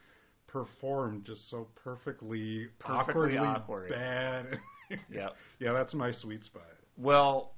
[0.56, 3.90] performed just so perfectly, Perfectly awkwardly awkward.
[3.90, 4.46] bad.
[5.12, 5.36] Yep.
[5.60, 6.62] Yeah, that's my sweet spot.
[6.96, 7.54] Well,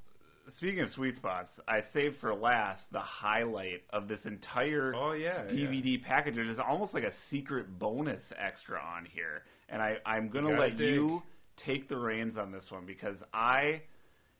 [0.58, 5.44] speaking of sweet spots, I saved for last the highlight of this entire Oh yeah.
[5.44, 6.36] DVD package.
[6.36, 10.78] There's almost like a secret bonus extra on here, and I I'm gonna Gotta let
[10.78, 10.94] dig.
[10.94, 11.22] you
[11.66, 13.82] take the reins on this one because I,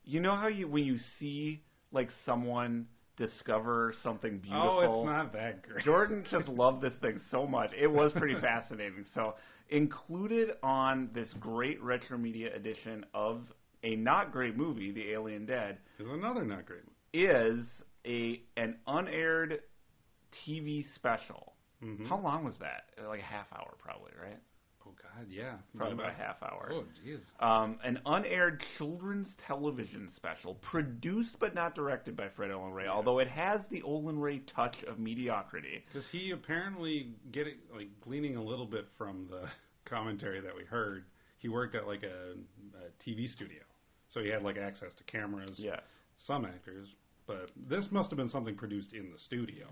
[0.06, 2.88] you know how you when you see like someone
[3.18, 4.80] discover something beautiful.
[4.80, 5.84] Oh, it's not that great.
[5.84, 7.72] Jordan just loved this thing so much.
[7.80, 9.06] It was pretty fascinating.
[9.14, 9.36] So,
[9.70, 13.42] included on this great retro media edition of
[13.84, 16.82] a not great movie, The Alien Dead, is another not great.
[17.14, 17.66] is
[18.06, 19.60] a an unaired
[20.46, 21.54] TV special.
[21.84, 22.06] Mm-hmm.
[22.06, 22.86] How long was that?
[23.08, 24.40] Like a half hour, probably, right?
[24.88, 25.56] Oh God, yeah.
[25.76, 26.72] Probably about a half hour.
[26.72, 27.20] Oh jeez.
[27.46, 33.20] Um, an unaired children's television special, produced but not directed by Fred Olen Ray, although
[33.20, 35.84] it has the Olen Ray touch of mediocrity.
[35.88, 39.48] Because he apparently getting like gleaning a little bit from the
[39.90, 41.06] commentary that we heard.
[41.40, 42.34] He worked at like a,
[42.78, 43.62] a TV studio,
[44.10, 45.58] so he had like access to cameras.
[45.58, 45.82] Yes.
[46.26, 46.88] Some actors,
[47.28, 49.68] but this must have been something produced in the studio.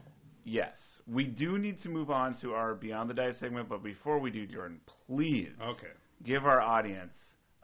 [0.45, 0.77] Yes.
[1.08, 4.29] We do need to move on to our Beyond the Dive segment, but before we
[4.31, 5.88] do, Jordan, please Okay.
[6.23, 7.13] give our audience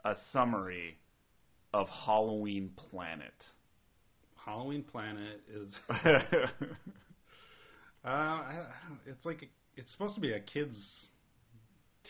[0.04, 0.98] a summary
[1.72, 3.32] of Halloween Planet.
[4.44, 5.72] Halloween Planet is.
[8.04, 10.76] Uh, I, I don't, it's like a, it's supposed to be a kids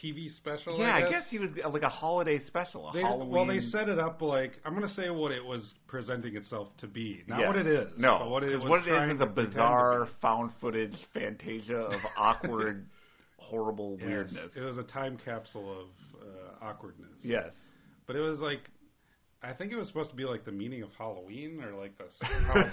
[0.02, 0.78] TV special.
[0.78, 3.30] yeah, I I guess, guess he was like a holiday special, a They, Halloween.
[3.30, 6.68] well, they set it up like I'm going to say what it was presenting itself
[6.78, 7.90] to be, not what it is.
[7.98, 11.76] No, what it, what it is is a to pretend to bizarre found footage fantasia
[11.76, 12.86] of awkward,
[13.36, 14.52] horrible Yes, weirdness.
[14.56, 15.86] It was a time capsule of
[16.22, 17.18] uh, awkwardness.
[17.22, 17.52] Yes.
[18.06, 18.60] but it was like.
[19.44, 22.04] I think it was supposed to be like the meaning of Halloween, or like the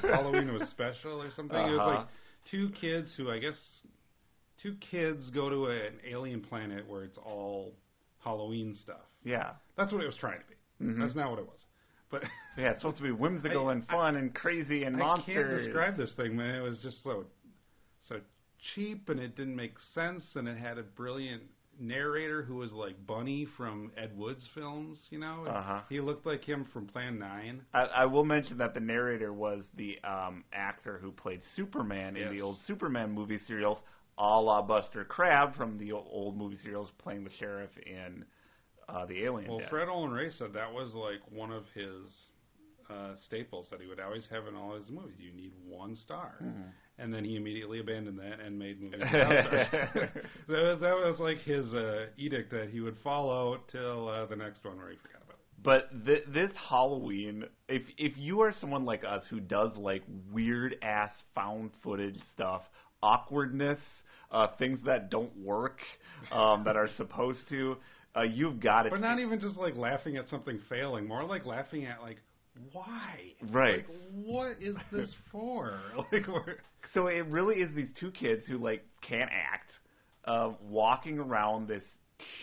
[0.08, 1.58] Halloween was special, or something.
[1.58, 1.96] It was Uh-huh.
[1.98, 2.08] like
[2.52, 3.58] two kids who I guess
[4.62, 7.74] two kids go to an alien planet where it's all
[8.24, 9.02] Halloween stuff.
[9.24, 9.52] Yeah.
[9.78, 10.86] That's what it was trying to be.
[10.86, 11.00] Mhm.
[11.00, 11.66] That's not what it was.
[12.10, 12.24] But
[12.58, 15.36] Yeah, it's supposed to be whimsical I- and fun and crazy and I monsters.
[15.36, 16.56] can't describe this thing, man.
[16.56, 17.26] It was just so
[18.02, 18.20] so
[18.74, 21.44] cheap, and it didn't make sense, and it had a brilliant
[21.80, 25.08] narrator who was like Bunny from Ed Wood's films.
[25.12, 25.82] You know, Uh-huh.
[25.90, 27.66] he looked like him from Plan Nine.
[27.74, 32.36] I, I will mention that the narrator was the um, actor who played Superman in
[32.36, 33.82] the old Superman movie serials,
[34.20, 38.26] a la Buster Crabbe from the old movie serials, playing the sheriff in
[38.88, 39.50] uh, the Alien.
[39.50, 39.62] Well.
[39.70, 42.12] Fred Olen Ray said that was like one of his
[42.90, 45.14] uh, staples that he would always have in all his movies.
[45.20, 46.62] You need one star, Mm-hmm.
[46.98, 49.00] and then he immediately abandoned that and made movies.
[49.00, 49.68] without stars.
[50.48, 54.36] that, was, that was like his uh, edict that he would follow till uh, the
[54.36, 55.64] next one where he forgot about it.
[55.64, 60.02] But th- this Halloween, if if you are someone like us who does like
[60.34, 62.64] weird ass found footage stuff,
[63.04, 63.80] awkwardness,
[64.32, 65.80] uh, things that don't work,
[66.32, 67.78] um, that are supposed to,
[68.16, 68.92] uh, you've got it.
[68.92, 72.18] But not even just like laughing at something failing, more like laughing at like
[72.72, 73.34] why?
[73.52, 73.86] Right.
[73.88, 75.80] Like what is this for?
[76.12, 76.58] Like we're,
[76.94, 79.72] So it really is these two kids who like can't act,
[80.26, 81.84] uh, walking around this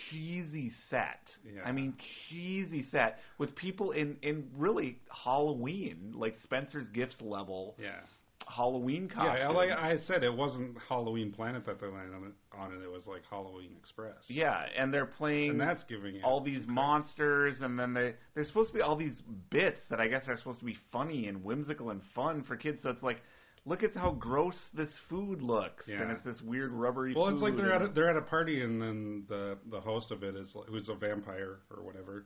[0.09, 1.19] cheesy set.
[1.45, 1.61] Yeah.
[1.65, 1.93] I mean
[2.29, 7.99] cheesy set with people in in really Halloween, like Spencer's Gifts level yeah.
[8.47, 9.39] Halloween costumes.
[9.39, 12.57] Yeah, like I said, it wasn't Halloween Planet that they landed on it.
[12.57, 14.15] On it, it was like Halloween Express.
[14.27, 16.71] Yeah, and they're playing and that's giving it all these credit.
[16.71, 20.37] monsters, and then they there's supposed to be all these bits that I guess are
[20.37, 22.79] supposed to be funny and whimsical and fun for kids.
[22.83, 23.21] So it's like,
[23.65, 26.01] look at how gross this food looks, yeah.
[26.01, 27.13] and it's this weird rubbery.
[27.15, 30.11] Well, it's like they're at a, they're at a party, and then the the host
[30.11, 32.25] of it is who's a vampire or whatever.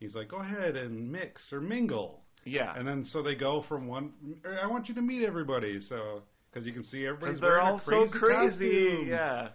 [0.00, 3.86] He's like, "Go ahead and mix or mingle," yeah, and then so they go from
[3.86, 4.12] one.
[4.62, 6.22] I want you to meet everybody, so
[6.52, 8.84] because you can see everybody's they're wearing all crazy so crazy.
[8.90, 9.08] costume.
[9.08, 9.48] Yeah,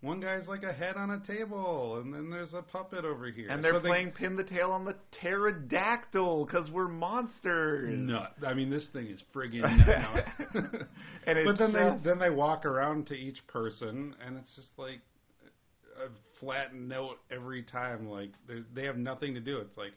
[0.00, 3.48] One guy's like a head on a table, and then there's a puppet over here,
[3.50, 7.96] and they're So they- playing pin the tail on the pterodactyl because we're monsters.
[7.98, 8.34] Nut.
[8.46, 10.24] I mean, this thing is friggin' nut.
[11.26, 14.54] And it's but then just- they then they walk around to each person, and it's
[14.56, 15.00] just like
[16.04, 16.08] a
[16.40, 18.08] flat note every time.
[18.08, 18.30] Like
[18.74, 19.58] they have nothing to do.
[19.58, 19.92] It's like,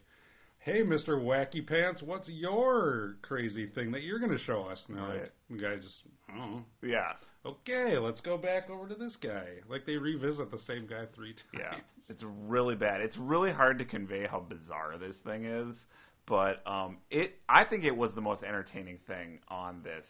[0.64, 4.82] hey, Mister Wacky Pants, what's your crazy thing that you're going to show us?
[4.88, 5.20] And Right.
[5.22, 6.02] like, the guy just,
[6.36, 7.12] oh, yeah.
[7.44, 9.46] okay, let's go back over to this guy.
[9.68, 11.64] Like they revisit the same guy three times.
[11.72, 13.00] Yeah, it's really bad.
[13.02, 15.76] It's really hard to convey how bizarre this thing is,
[16.26, 17.34] but um, it.
[17.48, 20.06] I think it was the most entertaining thing on this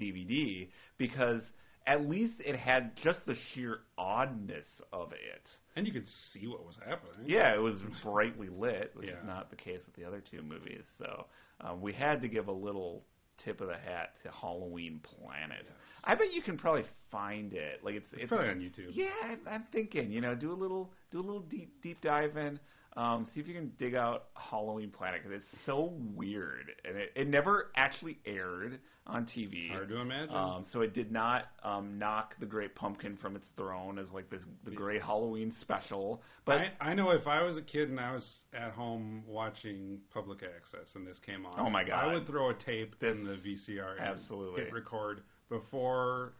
[0.00, 1.42] DVD because
[1.86, 5.48] at least it had just the sheer oddness of it.
[5.76, 7.26] and you could see what was happening.
[7.26, 10.82] Yeah, it was brightly lit, which is not the case with the other two movies.
[10.98, 11.26] So
[11.60, 13.04] um, we had to give a little
[13.44, 15.70] tip of the hat to Halloween Planet.
[16.04, 17.80] I bet you can probably find it.
[17.82, 18.90] Like it's it's, probably on YouTube.
[18.92, 20.10] yeah, I'm, I'm thinking.
[20.10, 22.58] You know, do a little do a little deep deep dive in.
[22.96, 27.12] Um, see if you can dig out Halloween Planet because it's so weird and it,
[27.14, 29.70] it never actually aired on TV.
[29.70, 30.34] Hard to imagine.
[30.34, 34.28] Um, so it did not um, knock the Great Pumpkin from its throne as like
[34.30, 36.22] this the Great Halloween special.
[36.44, 39.98] But I, I know if I was a kid and I was at home watching
[40.12, 42.04] public access and this came on, Oh my God.
[42.04, 44.64] I would throw a tape This- in the VCR and Absolutely.
[44.64, 46.34] hit record before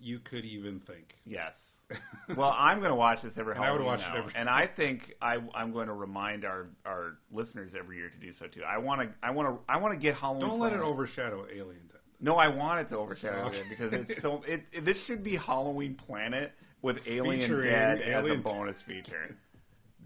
[0.00, 1.14] you could even think.
[1.24, 1.52] yes.
[2.36, 4.48] well, I'm going to watch this every And I would Halloween watch it every- and
[4.48, 8.46] I think I, I'm going to remind our, our listeners every year to do so
[8.46, 8.62] too.
[8.68, 10.48] I want to I want to I want to get Halloween.
[10.48, 11.88] Don't let it overshadow Alien.
[12.20, 13.58] No, I want it to overshadow Okay.
[13.58, 14.42] it because it's so.
[14.46, 16.52] It, it this should be Halloween Planet
[16.82, 19.36] with Alien Featuring Dead as Alien- a bonus feature.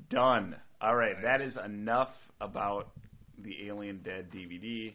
[0.09, 0.57] Done.
[0.81, 1.23] All right, Nice.
[1.25, 2.09] that is enough
[2.41, 2.89] about
[3.39, 4.93] the Alien Dead DVD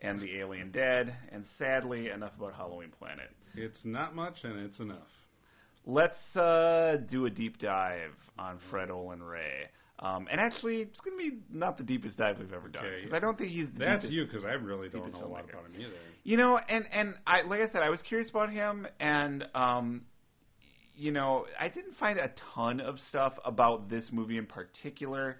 [0.00, 3.28] and the Alien Dead, and sadly enough about Halloween Planet.
[3.54, 5.06] It's not much and it's enough.
[5.86, 9.66] Let's uh, do a deep dive on Fred Olen Ray.
[10.02, 12.84] Um, and actually, it's going to be not the deepest dive we've ever done.
[12.84, 13.14] Okay.
[13.14, 14.12] I don't think he's the That's deepest.
[14.12, 15.92] you because I really don't know a lot about him either.
[16.24, 20.02] You know, and and I like I said, I was curious about him, and um,
[20.96, 25.36] you know, I didn't find a ton of stuff about this movie in particular.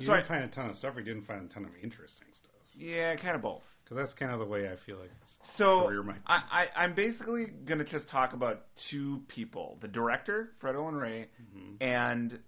[0.00, 0.96] You So I, didn't find a ton of stuff.
[0.96, 2.50] or You didn't find a ton of interesting stuff.
[2.76, 3.62] yeah, kind of both.
[3.84, 5.10] Because that's kind of the way I feel like.
[5.22, 6.20] It's So career might be.
[6.26, 10.94] I, I, I'm basically going to just talk about two people: the director, Fred Olen
[10.96, 11.76] Ray, Mhm.
[11.80, 12.38] and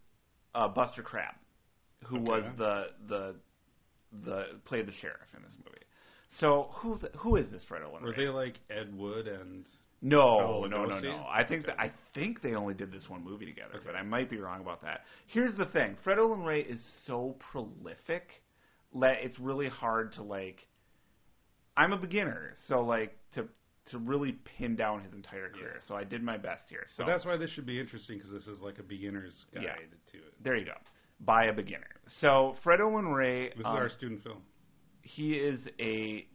[0.55, 1.35] uh, Buster Crabbe,
[2.05, 3.35] who was the the
[4.25, 5.79] the played the sheriff in this movie.
[6.41, 9.65] So who who is this Fred Olen Were they like Ed Wood and
[10.03, 11.27] No, no, no, no.
[11.31, 13.85] I think that I think they only did this one movie together, Okay.
[13.87, 15.01] but I might be wrong about that.
[15.27, 18.43] Here's the thing: Fred Olen Ray is so prolific
[19.01, 20.67] that it's really hard to like.
[21.79, 23.47] I'm a beginner, so like to
[23.91, 25.75] to really pin down his entire career.
[25.77, 25.83] Yeah.
[25.87, 26.85] So I did my best here.
[26.89, 29.63] So So that's why this should be interesting because this is like a beginner's guide
[29.65, 29.75] Yeah.
[30.13, 30.43] to it.
[30.43, 30.73] there you go.
[31.21, 31.87] By a beginner.
[32.21, 33.49] So Fred Olen Ray.
[33.57, 34.43] This um, is our student film.
[35.03, 36.27] he is a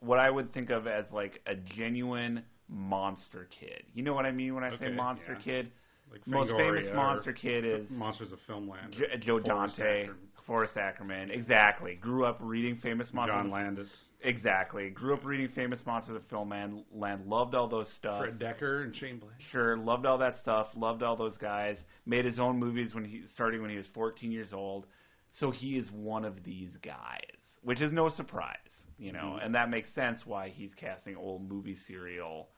[0.00, 3.84] what I would think of as like a genuine monster kid.
[3.94, 5.44] You know what I mean when I say monster yeah.
[5.44, 5.72] kid?
[6.10, 8.92] Like Most famous monster kid is Monsters of Filmland.
[8.92, 10.08] J- Joe Dante,
[10.46, 11.30] Forrest Ackerman.
[11.30, 11.96] Exactly.
[11.96, 13.34] Grew up reading famous monsters.
[13.34, 13.92] John Landis,
[14.22, 14.90] Exactly.
[14.90, 16.84] Grew up reading famous monsters of film land.
[16.92, 18.20] Land loved all those stuff.
[18.22, 19.34] Fred Dekker, and Shane Black.
[19.50, 20.68] Sure, loved all that stuff.
[20.76, 21.78] Loved all those guys.
[22.06, 24.86] Made his own movies when he starting when he was 14 years old.
[25.32, 27.20] So he is one of these guys,
[27.62, 28.56] which is no surprise,
[28.98, 29.44] you know, Mhm.
[29.46, 32.48] and that makes sense why he's casting old movie serial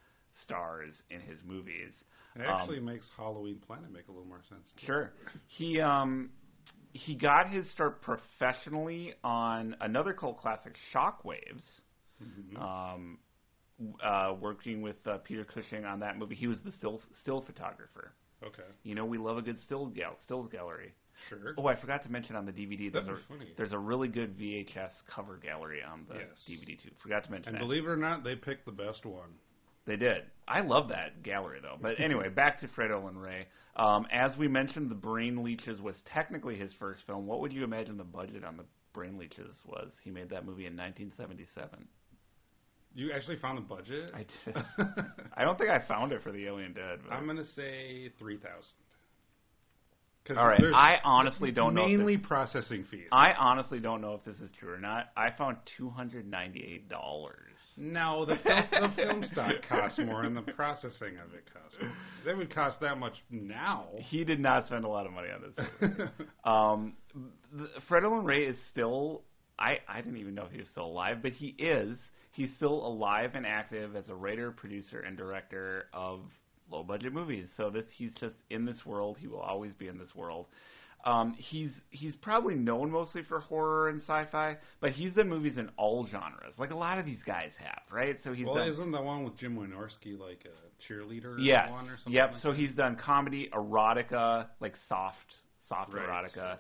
[0.43, 1.93] stars in his movies.
[2.37, 4.73] It Um, actually makes Halloween Planet make a little more sense.
[4.75, 4.87] Too.
[4.87, 5.13] Sure.
[5.49, 6.31] He um
[6.93, 11.63] he got his start professionally on another cult classic, Shockwaves.
[12.23, 12.59] Mhm.
[12.61, 13.19] Um,
[14.03, 18.13] uh, working with uh, Peter Cushing on that movie, he was the still still photographer.
[18.43, 20.95] okay, You know, we love a good still gal stills gallery.
[21.29, 21.55] sure.
[21.57, 22.91] Oh, I forgot to mention on the DVD.
[22.93, 23.19] There's a
[23.57, 26.45] there's a really good VHS cover gallery on the Yes.
[26.49, 26.91] DVD too.
[27.03, 27.61] Forgot to mention and that.
[27.67, 29.31] believe it or not, they picked the best one.
[29.89, 30.25] They did.
[30.47, 31.77] I love that gallery though.
[31.81, 33.47] But anyway, back to Fred Olen Ray.
[33.75, 37.27] Um, as we mentioned, the Brain Leeches was technically his first film.
[37.27, 39.93] What would you imagine the budget on the Brain Leeches was?
[40.05, 41.89] He made that movie in 1977.
[42.95, 44.11] You actually found the budget?
[44.15, 44.57] I did.
[45.35, 46.99] I don't think I found it for the Alien Dead.
[47.09, 48.75] But I'm gonna say three thousand.
[50.37, 50.61] All right.
[50.75, 51.87] I honestly don't know.
[51.87, 53.09] Mainly processing fees.
[53.11, 55.07] I honestly don't know if this is true or not.
[55.17, 57.49] I found two hundred ninety-eight dollars.
[57.79, 61.93] No, the film, the film stock costs more, and the processing of it costs more.
[62.25, 63.87] They would cost that much now.
[63.97, 66.09] He did not spend a lot of money on this.
[66.45, 66.95] Um,
[67.89, 69.23] Fred Olen Ray is still.
[69.59, 71.99] I I didn't even know if he was still alive, but he is.
[72.33, 76.21] He's still alive and active as a writer, producer, and director of
[76.71, 77.49] low budget movies.
[77.57, 79.19] So this he's just in this world.
[79.21, 80.47] He will always be in this world.
[81.05, 85.71] Um, he's he's probably known mostly for horror and sci-fi, but he's done movies in
[85.77, 88.17] all genres, like a lot of these guys have, right?
[88.25, 91.37] So he's well, done isn't the one with Jim Wynorski like a cheerleader?
[91.39, 91.71] Yes.
[91.71, 92.33] One or something Yep.
[92.33, 92.59] like so that?
[92.59, 95.35] he's done comedy, erotica, like soft,
[95.69, 96.59] soft Right, erotica, right.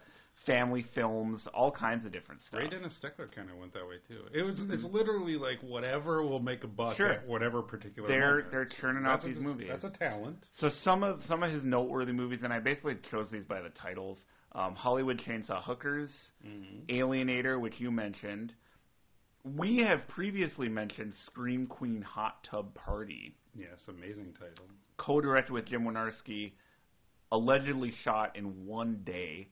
[0.48, 2.58] Family films, all kinds of different stuff.
[2.58, 4.22] Ray Dennis Steckler kind of went that way too.
[4.34, 7.12] It was it's literally like whatever will make a buck Sure.
[7.12, 8.08] at whatever particular.
[8.08, 8.50] They're moment.
[8.50, 9.68] they're churning out that's a, these movies.
[9.70, 10.38] That's a talent.
[10.58, 13.70] So some of some of his noteworthy movies, and I basically chose these by the
[13.70, 16.10] titles: um, Hollywood Chainsaw Hookers,
[16.44, 16.92] Mm-hmm.
[16.96, 18.54] Alienator, which you mentioned.
[19.44, 24.66] We have previously mentioned Scream Queen Hot Tub Party, Yes, amazing title.
[24.98, 26.52] co-directed with Jim Wynorski,
[27.32, 29.48] allegedly shot in one day.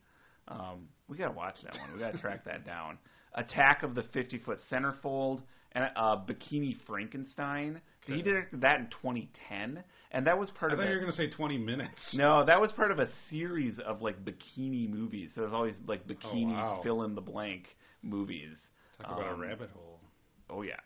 [0.48, 1.92] Um, we gotta watch that one.
[1.92, 2.98] We gotta track that down.
[3.34, 5.42] Attack of the 50 Foot Centerfold
[5.72, 7.80] and uh, Bikini Frankenstein.
[8.06, 8.22] He Okay.
[8.22, 9.82] directed that in 2010,
[10.12, 11.90] and that was part I of thought a, you were going to say 20 minutes.
[12.14, 15.32] no, that was part of a series of like bikini movies.
[15.34, 16.80] So there's always like bikini wow.
[16.82, 17.64] fill in the blank
[18.02, 18.56] movies.
[18.98, 20.00] Talk about Um, a rabbit hole.
[20.48, 20.76] Oh yeah.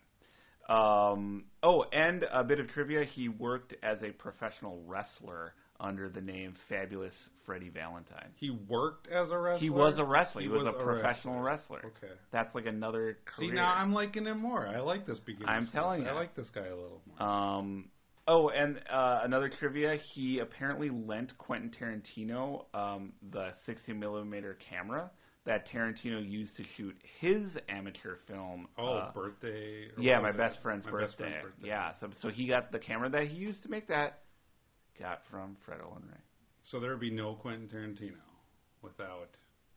[0.68, 6.20] Um, oh, and a bit of trivia: he worked as a professional wrestler under the
[6.20, 7.14] name Fabulous
[7.46, 8.30] Freddie Valentine.
[8.36, 9.60] He worked as a wrestler.
[9.60, 10.42] He was a wrestler.
[10.42, 11.78] He, was, a a professional wrestler.
[11.78, 12.12] Okay.
[12.32, 14.66] That's like another See now I'm liking him more.
[14.66, 15.48] I like this beginning.
[15.48, 15.74] I'm stuff.
[15.74, 17.28] telling you, I like this guy a little more.
[17.28, 17.88] Um,
[18.28, 25.10] oh, and uh, another trivia: he apparently lent Quentin Tarantino um, the 60 millimeter camera
[25.46, 28.68] that Tarantino used to shoot his amateur film.
[28.78, 29.88] oh, uh, birthday.
[29.98, 31.06] yeah, my best friend's My birthday.
[31.06, 31.68] Best friend's birthday.
[31.68, 34.20] Yeah, so so he got the camera that he used to make that.
[35.00, 36.18] Got from Fred Olen Ray.
[36.70, 38.20] So there would be no Quentin Tarantino
[38.82, 39.30] without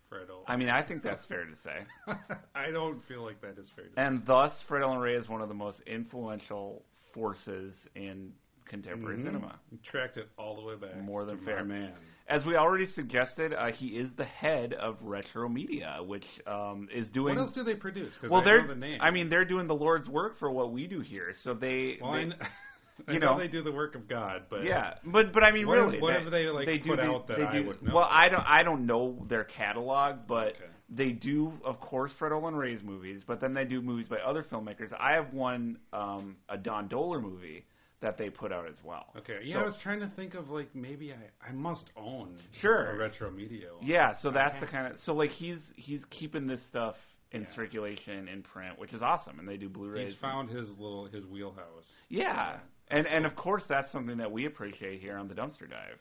[0.09, 0.43] Fred Olen.
[0.47, 2.13] I mean, I think that's fair to say.
[2.55, 3.85] I don't feel like that is fair.
[3.85, 8.33] To And thus, Fred Olen Ray is one of the most influential forces in
[8.67, 9.23] contemporary Mhm.
[9.23, 9.59] cinema.
[9.83, 10.97] Tracked it all the way back.
[11.01, 11.63] More than fair.
[11.63, 11.93] man.
[12.27, 17.09] As we already suggested, uh, he is the head of Retro Media, which um, is
[17.11, 17.35] doing.
[17.35, 18.13] What else do they produce?
[18.23, 18.61] well, I they're.
[18.61, 18.99] know the name.
[19.01, 21.33] I mean, they're doing the Lord's work for what we do here.
[21.43, 21.97] So they.
[22.01, 22.47] well, they- I, kn- I
[23.07, 23.39] you know, know.
[23.39, 26.13] they do the work of God, but yeah, but but I mean, What really, what
[26.13, 27.95] have they, like, they do put the- out that they I do- would know?
[27.95, 30.65] Well, I don't I don't know their catalog, but Okay.
[30.89, 33.23] they do, of course, Fred Olen Ray's movies.
[33.25, 34.93] But then they do movies by other filmmakers.
[34.99, 37.65] I have one, um, a Don Dohler movie
[38.01, 39.05] that they put out as well.
[39.17, 42.37] Okay, yeah, So- I was trying to think of like maybe I I must own
[42.61, 42.91] Sure.
[42.91, 43.73] a retro media.
[43.75, 43.85] one.
[43.87, 46.95] Yeah, so that's I the kind of so like he's he's keeping this stuff
[47.31, 47.47] in Yeah.
[47.55, 50.09] circulation in print, which is awesome, and they do Blu-rays.
[50.11, 51.91] He's found his little his wheelhouse.
[52.09, 55.99] Yeah, and and of course that's something that we appreciate here on the Dumpster Dive.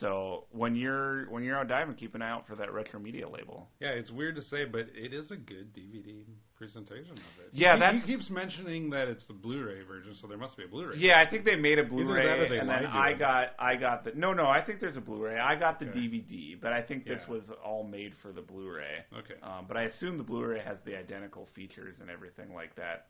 [0.00, 3.26] So when you're when you're out diving, keep an eye out for that retro media
[3.26, 3.68] label.
[3.80, 6.24] Yeah, it's weird to say, but it is a good DVD
[6.58, 7.50] presentation of it.
[7.54, 10.64] Yeah, he, that's- he keeps mentioning that it's the Blu-ray version, so there must be
[10.64, 10.98] a Blu-ray.
[10.98, 14.10] Yeah, I think they made a that Blu-ray, and then I got I got the
[14.14, 15.38] no no I think there's a Blu-ray.
[15.38, 15.98] I got the Okay.
[16.00, 17.32] DVD, but I think this Yeah.
[17.34, 19.06] was all made for the Blu-ray.
[19.20, 19.40] Okay.
[19.42, 23.06] Um, but I assume the Blu-ray has the identical features and everything like that.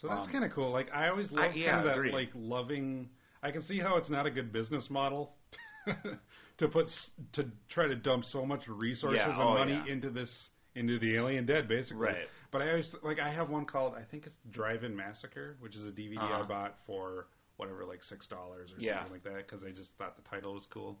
[0.00, 0.70] So that's Um, kind of cool.
[0.70, 2.12] Like I always I- love yeah, kind of that agreed.
[2.14, 3.10] like loving.
[3.42, 5.34] I can see how it's not a good business model
[6.58, 6.86] to put
[7.32, 9.92] to try to dump so much resources Yeah, and oh, money yeah.
[9.92, 10.30] into this
[10.74, 11.98] into the Alien Dead basically.
[11.98, 12.26] Right.
[12.52, 15.82] But I always like I have one called I think it's Drive-In Massacre, which is
[15.84, 16.44] a DVD I Uh-huh.
[16.48, 17.26] bought for
[17.56, 20.66] whatever like six dollars or something like that because I just thought the title was
[20.70, 20.96] cool,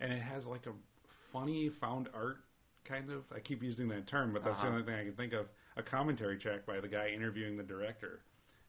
[0.00, 0.72] and it has like a
[1.32, 2.38] funny found art
[2.88, 3.24] kind of.
[3.34, 4.66] I keep using that term, but that's Uh-huh.
[4.66, 5.46] the only thing I can think of.
[5.76, 8.20] A commentary track by the guy interviewing the director,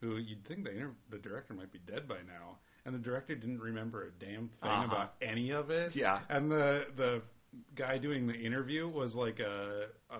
[0.01, 3.33] who you'd think the inter- the director might be dead by now, and the director
[3.35, 4.85] didn't remember a damn thing Uh-huh.
[4.85, 5.95] about any of it.
[5.95, 6.21] Yeah.
[6.29, 7.21] and the the
[7.75, 10.19] guy doing the interview was like a a,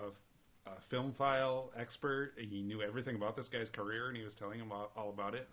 [0.70, 2.32] a film file expert.
[2.38, 5.34] He knew everything about this guy's career, and he was telling him all, all about
[5.34, 5.48] it.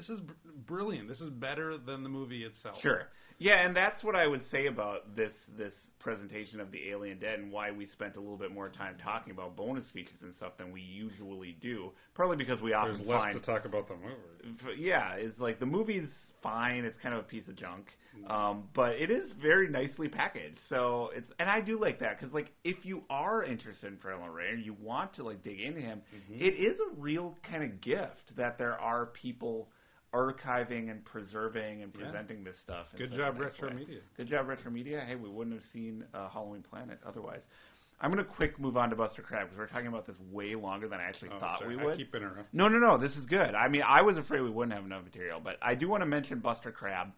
[0.00, 0.32] This is br-
[0.66, 1.08] brilliant.
[1.08, 2.76] This is better than the movie itself.
[2.80, 3.02] Sure.
[3.38, 7.38] Yeah, and that's what I would say about this this presentation of the Alien Dead
[7.38, 10.52] and why we spent a little bit more time talking about bonus features and stuff
[10.58, 11.90] than we usually do.
[12.14, 14.78] Probably because we often There's less find to talk about the movie.
[14.82, 16.08] yeah, it's like the movie's
[16.42, 16.84] fine.
[16.84, 17.86] It's kind of a piece of junk,
[18.28, 20.58] um, but it is very nicely packaged.
[20.68, 24.16] So it's and I do like that because like if you are interested in Fred
[24.18, 26.42] Olen Ray and you want to like dig into him, Mm-hmm.
[26.44, 29.70] it is a real kind of gift that there are people
[30.12, 32.02] archiving and preserving and Yeah.
[32.04, 32.86] presenting this stuff.
[32.96, 33.74] Good job, nice Retro.
[33.76, 34.00] Media.
[34.16, 35.00] Good job, Retro Media.
[35.06, 37.42] Hey, we wouldn't have seen uh, Halloween Planet otherwise.
[38.02, 40.54] I'm going to quick move on to Buster Crabbe because we're talking about this way
[40.54, 41.76] longer than I actually Oh, thought sorry.
[41.76, 41.94] we would.
[41.94, 42.46] I keep interrupting.
[42.52, 42.96] No, no, no.
[42.96, 43.54] This is good.
[43.54, 46.06] I mean, I was afraid we wouldn't have enough material, but I do want to
[46.06, 47.12] mention Buster Crabbe.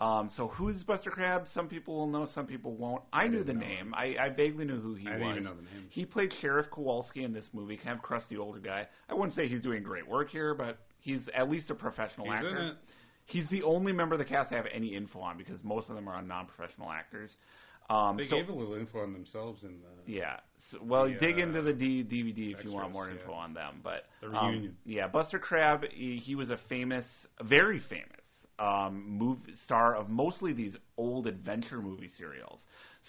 [0.00, 1.44] Um, so who's Buster Crabbe?
[1.54, 3.02] Some people will know, some people won't.
[3.12, 3.94] I, knew the name.
[3.94, 5.20] I, I vaguely knew who he I was.
[5.20, 5.86] didn't even know the name.
[5.90, 8.88] He played Sheriff Kowalski in this movie, kind of crusty older guy.
[9.08, 12.34] I wouldn't say he's doing great work here, but he's at least a professional He's
[12.34, 12.72] actor.
[13.26, 15.96] He's the only member of the cast I have any info on because most of
[15.96, 17.30] them are on non-professional actors.
[17.88, 20.12] Um, They so, gave a little info on themselves in the.
[20.12, 20.40] yeah.
[20.70, 23.20] So, well, the, dig uh, into the D- DVD if you want extras, more yeah.
[23.20, 23.80] info on them.
[23.82, 24.76] But The um, reunion.
[24.84, 25.84] yeah, Buster Crabbe.
[25.92, 27.04] He, he was a famous,
[27.42, 28.24] very famous
[28.58, 32.60] um, movie star of mostly these old adventure movie serials.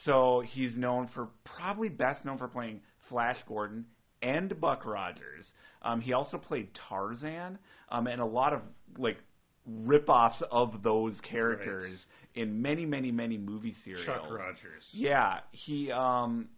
[0.04, 3.86] So he's known for probably best known for playing Flash Gordon
[4.22, 5.46] and Buck Rogers.
[5.82, 7.60] Um, he also played Tarzan
[7.90, 8.62] um, and a lot of
[8.98, 9.18] like
[9.66, 11.98] rip-offs of those characters
[12.36, 14.06] in many, many, many movie serials.
[14.06, 14.88] Chuck Rogers.
[14.92, 16.50] Yeah, he um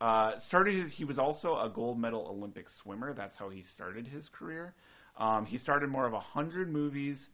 [0.00, 3.12] uh started his he was also a gold medal Olympic swimmer.
[3.14, 4.74] That's how he started his career.
[5.18, 7.26] Um he started more of a hundred movies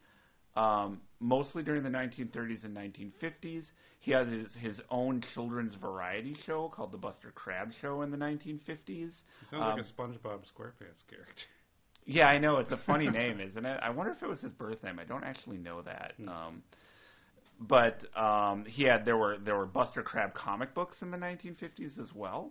[0.57, 3.64] um mostly during the 1930s and 1950s.
[4.00, 8.18] He had his, his own children's variety show called the Buster Crabbe Show in the
[8.18, 8.61] 1950s.
[8.86, 9.12] He
[9.50, 11.44] sounds Um, like a SpongeBob SquarePants character.
[12.05, 13.80] Yeah, I know it's a funny name, isn't it?
[13.82, 14.98] I wonder if it was his birth name.
[14.98, 16.12] I don't actually know that.
[16.18, 16.28] Hmm.
[16.28, 16.62] Um,
[17.61, 21.98] but um, he had there were there were Buster Crabbe comic books in the 1950s
[21.98, 22.50] as well.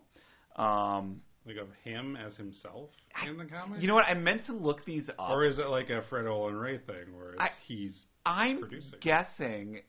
[0.55, 3.81] Um, Like of him as himself I- in the comic?
[3.81, 4.05] you know what?
[4.05, 5.29] I meant to look these up.
[5.29, 8.99] Or is it like a Fred Olen Ray thing where it's I- he's I'm producing?
[9.01, 9.81] guessing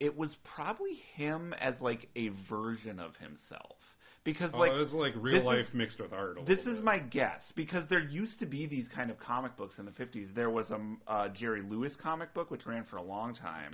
[0.00, 3.76] it was probably him as like a version of himself
[4.24, 6.38] because oh, like it was like real this life is- mixed with art.
[6.46, 6.84] This is bit.
[6.84, 10.34] my guess because there used to be these kind of comic books in the 50s.
[10.34, 13.72] There was a uh, Jerry Lewis comic book which ran for a long time.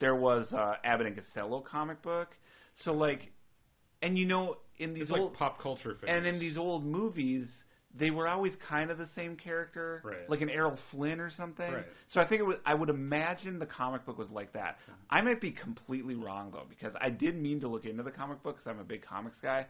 [0.00, 2.28] There was uh, Abbott and Costello comic book.
[2.84, 3.30] So like,
[4.00, 6.08] and you know, in these It's old like pop culture figures.
[6.08, 7.48] and in these old movies,
[7.94, 10.28] they were always kind of the same character, Right.
[10.28, 11.72] like an Errol Flynn or something.
[11.72, 11.86] Right.
[12.08, 12.58] So I think it was.
[12.64, 14.78] I would imagine the comic book was like that.
[15.10, 18.42] I might be completely wrong though, because I did mean to look into the comic
[18.42, 18.62] books.
[18.66, 19.66] I'm a big comics guy.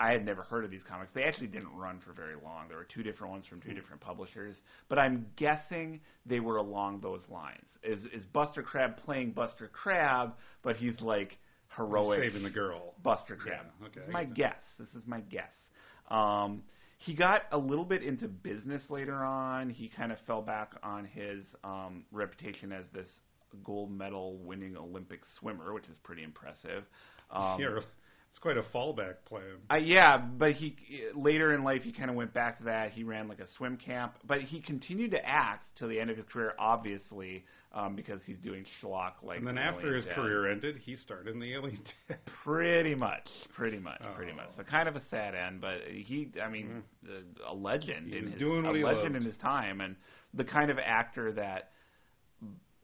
[0.00, 1.12] I had never heard of these comics.
[1.14, 2.66] They actually didn't run for very long.
[2.66, 3.76] There were two different ones from two hmm.
[3.76, 7.68] different publishers, but I'm guessing they were along those lines.
[7.82, 11.38] Is is Buster Crabbe playing Buster Crabbe, but he's like
[11.76, 12.94] heroic saving the girl.
[13.02, 13.66] Buster Crabbe.
[13.80, 14.34] Yeah, okay, This is my that.
[14.34, 14.62] guess.
[14.78, 15.50] This is my guess.
[16.10, 16.62] Um,
[16.98, 19.70] he got a little bit into business later on.
[19.70, 23.08] He kind of fell back on his um, reputation as this
[23.64, 26.84] gold medal winning Olympic swimmer, which is pretty impressive.
[27.30, 27.58] Um,
[28.32, 29.42] it's quite a fallback plan.
[29.70, 30.74] uh, yeah, but he
[31.14, 32.90] later in life he kind of went back to that.
[32.92, 36.16] He ran like a swim camp, but he continued to act till the end of
[36.16, 39.38] his career, obviously, um, because he's doing schlock like.
[39.38, 40.14] and then the after his Dead.
[40.14, 41.78] career ended, he started in the Alien
[42.08, 42.18] Dead.
[42.42, 44.36] Pretty much, pretty much, pretty Oh.
[44.36, 44.48] much.
[44.56, 46.82] So kind of a sad end, but he, I mean,
[47.46, 49.16] a, a legend He in his doing what a legend loved.
[49.16, 49.94] in his time, and
[50.32, 51.68] the kind of actor that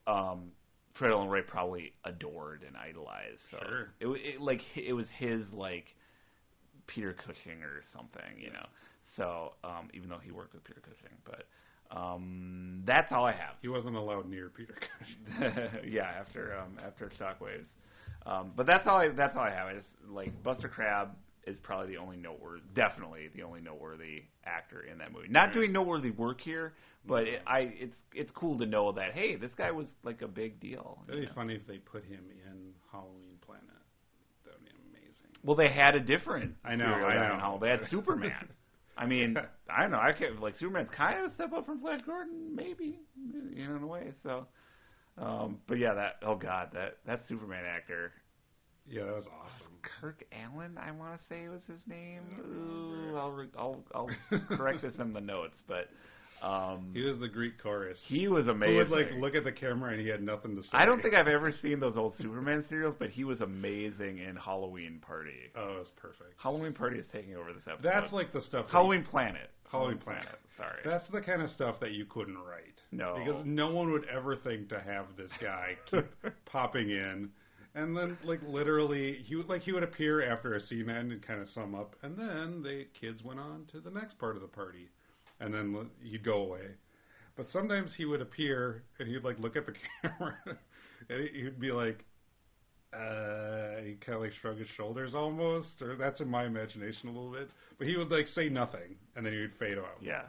[0.06, 0.52] um,
[0.98, 3.40] Fred Olen Ray probably adored and idolized.
[3.50, 3.88] So Sure.
[4.00, 5.94] it, it like it was his like
[6.86, 8.66] Peter Cushing or something, you know.
[9.16, 11.44] So um, even though he worked with Peter Cushing, but
[11.96, 13.54] um, that's all I have.
[13.62, 15.80] He wasn't allowed near Peter Cushing.
[15.92, 17.68] yeah, after um, after Shockwaves.
[18.26, 19.68] Um, but that's all I that's all I have.
[19.68, 21.10] I just like Buster Crabbe
[21.48, 25.28] is probably the only noteworthy, definitely the only noteworthy actor in that movie.
[25.28, 26.74] Not doing noteworthy work here,
[27.06, 30.28] but it, I it's it's cool to know that hey, this guy was like a
[30.28, 31.02] big deal.
[31.08, 31.32] It'd be know?
[31.34, 33.64] funny if they put him in Halloween Planet.
[34.44, 35.30] That would be amazing.
[35.42, 36.54] Well, they had a different.
[36.64, 37.58] I know, I know.
[37.60, 38.48] They had Superman.
[38.96, 39.36] I mean,
[39.70, 40.00] I don't know.
[40.00, 42.98] I can't like Superman's kind of a step up from Flash Gordon, maybe,
[43.54, 44.12] you know, in a way.
[44.22, 44.46] So,
[45.16, 48.12] um, but yeah, that oh god, that that Superman actor,
[48.90, 49.66] Yeah, that was awesome.
[50.00, 52.22] Kirk Alyn, I want to say was his name.
[52.40, 54.10] Ooh, I'll re- I'll I'll
[54.56, 55.88] correct this in the notes, but
[56.46, 57.98] um, He was the Greek chorus.
[58.06, 58.72] he was amazing.
[58.74, 60.68] Who would like look at the camera and he had nothing to say.
[60.72, 64.36] I don't think I've ever seen those old Superman serials, but he was amazing in
[64.36, 65.50] Halloween Party.
[65.56, 66.34] Oh, it was perfect.
[66.40, 67.82] Halloween Party is taking over this episode.
[67.82, 68.66] That's like the stuff.
[68.66, 69.50] that Halloween Planet.
[69.70, 70.28] Halloween Planet.
[70.56, 70.80] Sorry.
[70.84, 72.80] That's the kind of stuff that you couldn't write.
[72.92, 73.16] No.
[73.18, 76.06] Because no one would ever think to have this guy keep
[76.46, 77.30] popping in.
[77.74, 81.22] And then, like literally, he would like he would appear after a scene end and
[81.22, 84.42] kind of sum up, and then the kids went on to the next part of
[84.42, 84.88] the party,
[85.40, 86.66] and then he'd go away.
[87.36, 90.34] But sometimes he would appear and he'd like look at the camera,
[91.08, 92.04] and he- he'd be like,
[92.92, 97.12] uh, he kind of like shrug his shoulders almost, or that's in my imagination a
[97.12, 97.50] little bit.
[97.78, 99.98] But he would like say nothing, and then he would fade out.
[100.02, 100.22] yeah.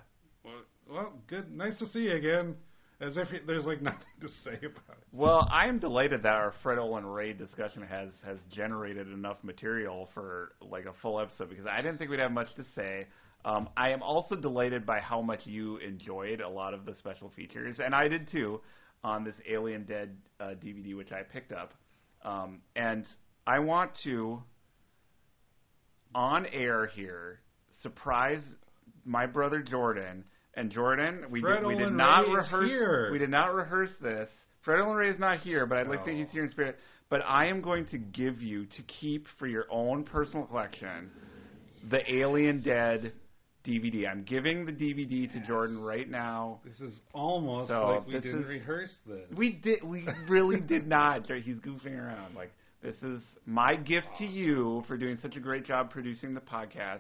[0.44, 1.52] Well, well, good.
[1.52, 2.56] Nice to see you again.
[3.02, 5.08] As if he- there's like nothing to say about it.
[5.14, 10.10] Well, I am delighted that our Fred Olen Ray discussion has has generated enough material
[10.14, 13.08] for like a full episode because I didn't think we'd have much to say.
[13.46, 17.30] Um, I am also delighted by how much you enjoyed a lot of the special
[17.30, 18.60] features, and I did too,
[19.02, 21.74] on this Alien Dead uh, DVD which I picked up.
[22.24, 23.06] Um, and
[23.48, 24.44] I want to,
[26.14, 27.40] on air here,
[27.82, 28.42] surprise
[29.06, 30.26] my brother Jordan.
[30.60, 32.70] And Jordan, we Fred did, we did not Ray rehearse.
[32.70, 33.10] here.
[33.14, 34.30] We did not rehearse this.
[34.66, 36.16] Fred Olen Ray is not here, but I'd like to Oh.
[36.16, 36.78] he's here in spirit.
[37.10, 41.10] But I am going to give you to keep for your own personal collection
[41.90, 43.14] the Alien Dead
[43.66, 44.06] DVD.
[44.06, 46.60] I'm giving the DVD to Jordan right now.
[46.66, 49.30] This is almost So, like we didn't is- rehearse this.
[49.38, 49.80] We did.
[49.86, 51.26] We really did not.
[51.32, 52.36] He's goofing around.
[52.36, 52.52] Like
[52.84, 57.00] this is my gift to you for doing such a great job producing the podcast.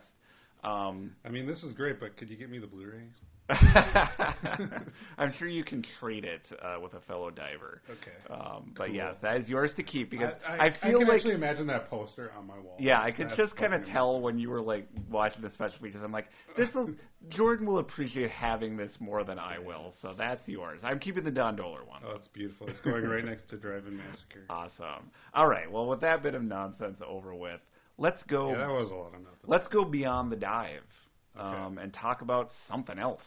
[0.64, 3.12] Um, I mean, this is great, but could you get me the Blu-rays?
[5.18, 7.82] I'm sure you can trade it uh, with a fellow diver.
[7.90, 8.12] Okay.
[8.34, 8.96] Um, but Cool.
[8.96, 11.90] yes, that is yours to keep because I, I, feel can like actually imagine that
[11.90, 12.76] poster on my wall.
[12.80, 15.80] yeah, I could That's just kind of tell when you were like watching the special
[15.82, 16.02] features.
[16.04, 16.94] I'm like, this will
[17.30, 19.94] Jordan will appreciate having this more than I will.
[20.02, 20.80] So that's yours.
[20.84, 22.04] I'm keeping the Don Dohler one.
[22.06, 22.68] Oh, it's beautiful.
[22.68, 24.46] It's going right next to Drive-In Massacre.
[24.50, 25.10] Awesome.
[25.34, 25.72] All right.
[25.72, 27.62] Well, with that bit of nonsense over with,
[27.98, 28.52] let's go.
[28.52, 29.40] Yeah, that was a lot of nothing.
[29.48, 30.84] let's go beyond the dive
[31.40, 31.58] Okay.
[31.62, 33.24] um, and talk about something else.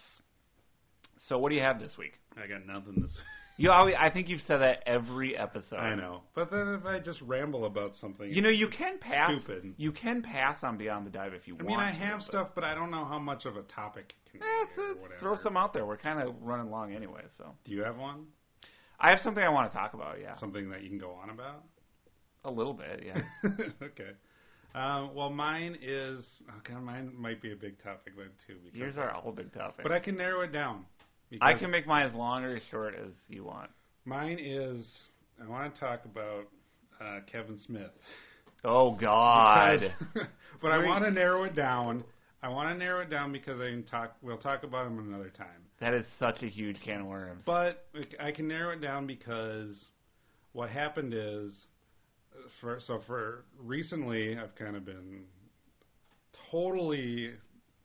[1.29, 2.13] So, what do you have this week?
[2.37, 3.23] I got nothing this say.
[3.59, 5.77] You, always, I think you've said that every episode.
[5.77, 9.31] I know, but then if I just ramble about something, You know, you can pass.
[9.45, 9.75] Stupid.
[9.77, 11.81] You can pass on Beyond the Dive if you I want.
[11.83, 14.41] I mean, I have stuff, but I don't know how much of a topic can
[14.43, 15.85] Eh, throw some out there.
[15.85, 18.25] We're kind of running long anyway, so Do you have one?
[18.99, 20.19] I have something I want to talk about.
[20.21, 21.63] Yeah, Something that you can go on about?
[22.45, 23.05] a little bit.
[23.07, 23.21] Yeah.
[23.83, 24.13] okay.
[24.75, 26.25] Um, well, mine is
[26.59, 26.75] okay.
[26.81, 28.55] Mine might be a big topic then too.
[28.65, 29.81] Because Yours are all big topics.
[29.83, 30.85] but I can narrow it down.
[31.41, 33.71] I can make mine as long or as short as you want.
[34.05, 34.87] Mine is.
[35.43, 36.45] I want to talk about
[37.01, 37.91] uh, Kevin Smith.
[38.65, 39.81] Oh God.
[39.81, 40.29] Because-
[40.63, 42.05] but I want to narrow it down.
[42.43, 44.17] I want to narrow it down because I can talk.
[44.23, 45.49] We'll talk about him another time.
[45.81, 47.43] That is such a huge can of worms.
[47.45, 47.87] But
[48.21, 49.85] I can narrow it down because
[50.53, 51.55] what happened is,
[52.61, 55.25] for so for recently, I've kind of been
[56.51, 57.33] totally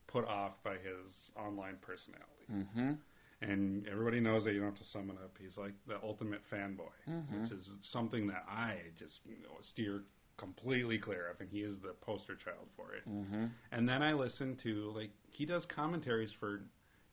[0.07, 2.45] put off by his online personality.
[2.51, 2.91] mm-hmm.
[3.39, 5.37] And everybody knows that you don't have to sum it up.
[5.39, 7.41] He's like the ultimate fanboy, Mhm.
[7.43, 10.03] which is something that I just you know, steer
[10.37, 13.07] completely clear of, and he is the poster child for it.
[13.07, 13.45] Mm-hmm.
[13.71, 16.61] And then I listen to like he does commentaries for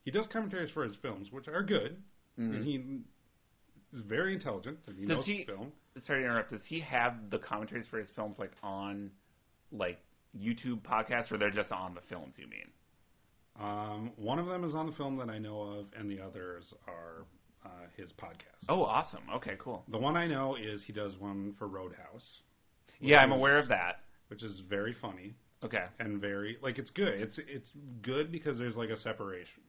[0.05, 2.03] he does commentaries for his films, which are good,
[2.39, 2.76] and he
[3.93, 5.09] is very intelligent and he Mm-hmm.
[5.09, 5.72] Does knows he- film.
[6.07, 6.51] Sorry to interrupt.
[6.51, 9.11] Does he have the commentaries for his films like on
[9.71, 9.99] like
[10.37, 12.35] YouTube podcasts, or they're just on the films?
[12.37, 12.69] You mean?
[13.61, 16.65] Um, one of them is on the film that I know of, and the others
[16.89, 17.25] are
[17.65, 18.65] uh, his podcast.
[18.69, 19.23] Oh, awesome.
[19.37, 19.85] Okay, cool.
[19.89, 22.41] The one I know is he does one for Roadhouse,
[23.01, 24.01] Yeah, I'm is- aware of that.
[24.29, 25.85] which is very funny Okay.
[26.01, 27.15] and very like it's good.
[27.21, 27.71] It's it's
[28.03, 29.63] good because there's like a separation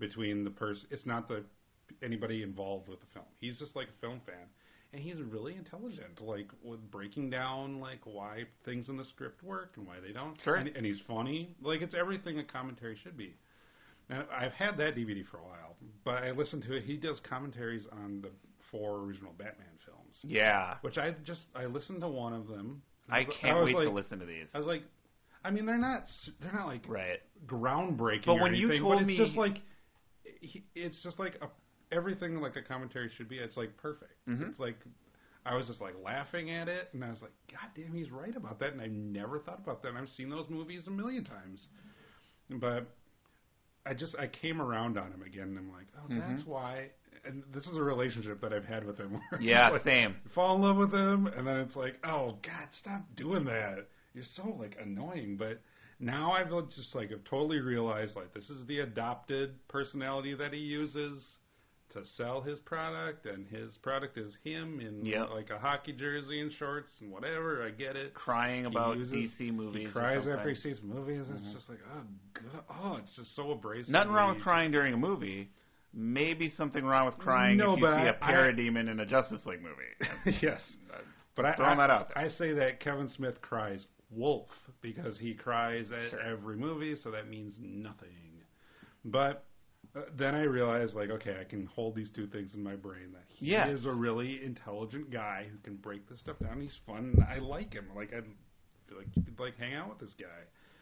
[0.00, 0.86] between the person.
[0.90, 1.44] It's not the
[2.02, 3.26] anybody involved with the film.
[3.40, 4.46] He's just like a film fan,
[4.92, 9.72] and he's really intelligent, like with breaking down like why things in the script work
[9.76, 10.36] and why they don't.
[10.42, 10.54] Sure.
[10.56, 11.54] And, and he's funny.
[11.62, 13.34] Like it's everything a commentary should be.
[14.10, 16.84] And I've had that DVD for a while, but I listened to it.
[16.84, 18.30] He does commentaries on the
[18.70, 20.76] four original Batman films, Yeah.
[20.80, 22.80] which I just I listened to one of them.
[23.10, 24.48] I was- can't was wait like, to listen to these.
[24.54, 24.82] I was like,
[25.44, 26.04] I mean, they're not
[26.40, 27.20] they're not like Right.
[27.46, 28.26] groundbreaking.
[28.26, 29.60] But when you anything, told but it's me- just like
[30.40, 31.48] he, it's just like a,
[31.92, 33.38] everything like a commentary should be.
[33.38, 34.12] It's like perfect.
[34.28, 34.48] Mhm.
[34.50, 34.76] It's like
[35.46, 38.34] I was just like laughing at it, and I was like, God damn, he's right
[38.36, 38.72] about that.
[38.72, 39.88] And I never thought about that.
[39.90, 41.66] And I've seen those movies a million times,
[42.50, 42.86] but
[43.86, 46.28] I just I came around on him again, and I'm like, oh, Mhm.
[46.28, 46.90] that's why.
[47.24, 49.20] And this is a relationship that I've had with him.
[49.30, 50.16] Where Yeah, like, same.
[50.34, 53.88] fall in love with him, and then it's like, oh God, stop doing that.
[54.14, 55.36] You're so like annoying.
[55.36, 55.60] But
[55.98, 60.60] now I've just like I've totally realized like this is the adopted personality that he
[60.60, 61.38] uses
[61.90, 65.30] to sell his product, and his product is him in Yep.
[65.30, 67.62] like a hockey jersey and shorts and whatever.
[67.62, 68.12] I get it.
[68.14, 69.86] Crying He about uses- DC movies.
[69.86, 71.26] He cries after he sees movies.
[71.26, 71.34] Mhm.
[71.36, 72.02] It's just like oh
[72.34, 73.90] God, oh, it's just so abrasive.
[73.92, 75.50] Nothing wrong with crying during a movie.
[75.94, 79.44] Maybe something wrong with crying No, if you see a I- parademon in a Justice
[79.46, 80.38] League movie.
[80.42, 80.60] yes.
[81.34, 82.18] But I, throwing I, that out there.
[82.18, 84.48] I say that Kevin Smith cries wolf
[84.82, 86.20] because he cries at Sure.
[86.20, 88.42] every movie, so that means nothing.
[89.04, 89.44] But
[89.96, 93.12] uh, then I realized, like, okay, I can hold these two things in my brain.
[93.12, 93.78] That he Yes.
[93.78, 96.60] is a really intelligent guy who can break this stuff down.
[96.60, 97.14] He's fun.
[97.16, 97.86] and I like him.
[97.94, 98.20] Like I
[98.88, 100.26] feel like you could like hang out with this guy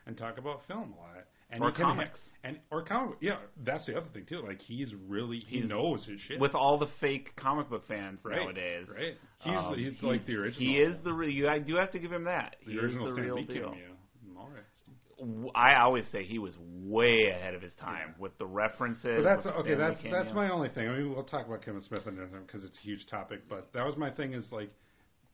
[0.06, 1.24] and talk about film a lot.
[1.48, 2.18] And Or can ha- comics.
[2.42, 3.18] and or comic.
[3.20, 4.40] Yeah, that's the other thing too.
[4.44, 6.40] Like he's really he He's- knows his shit.
[6.40, 8.88] With all the fake comic book fans right, nowadays.
[8.88, 9.14] right?
[9.42, 10.58] He's um, he's like the original.
[10.72, 11.30] He is the real.
[11.30, 12.56] You, I do have to give him that.
[12.64, 13.68] the he original is the Stan real Lee deal.
[13.70, 13.95] cameo.
[15.18, 15.34] All right.
[15.34, 16.54] W- I always say he was
[16.84, 18.14] way ahead of his time Yeah.
[18.22, 19.22] with the references.
[19.22, 19.74] But that's the okay.
[19.74, 20.22] That's cameo.
[20.22, 20.88] that's my only thing.
[20.88, 23.42] I mean, we'll talk about Kevin Smith and because it's a huge topic.
[23.48, 24.32] But that was my thing.
[24.34, 24.70] Is like,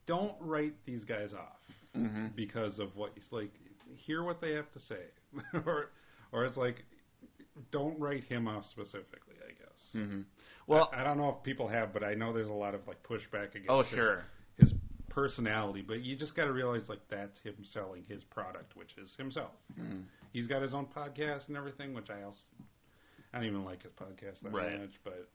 [0.07, 1.61] don't write these guys off
[1.97, 2.35] Mhm.
[2.37, 3.51] because of what it's like.
[4.07, 5.05] Hear what they have to say,
[5.67, 5.91] or
[6.33, 6.83] or it's like,
[7.71, 9.35] don't write him off specifically.
[9.47, 9.91] I guess.
[9.95, 10.25] Mhm.
[10.67, 12.87] Well, I, I don't know if people have, but I know there's a lot of
[12.89, 13.69] like pushback against.
[13.69, 14.17] oh sure.
[14.17, 14.25] His
[15.15, 19.15] personality, but you just got to realize like that's him selling his product, which is
[19.17, 19.53] himself.
[19.79, 20.05] Mhm.
[20.33, 22.39] He's got his own podcast and everything, which I also
[23.35, 24.79] I don't even like his podcast that Right.
[24.81, 24.91] much.
[25.05, 25.29] But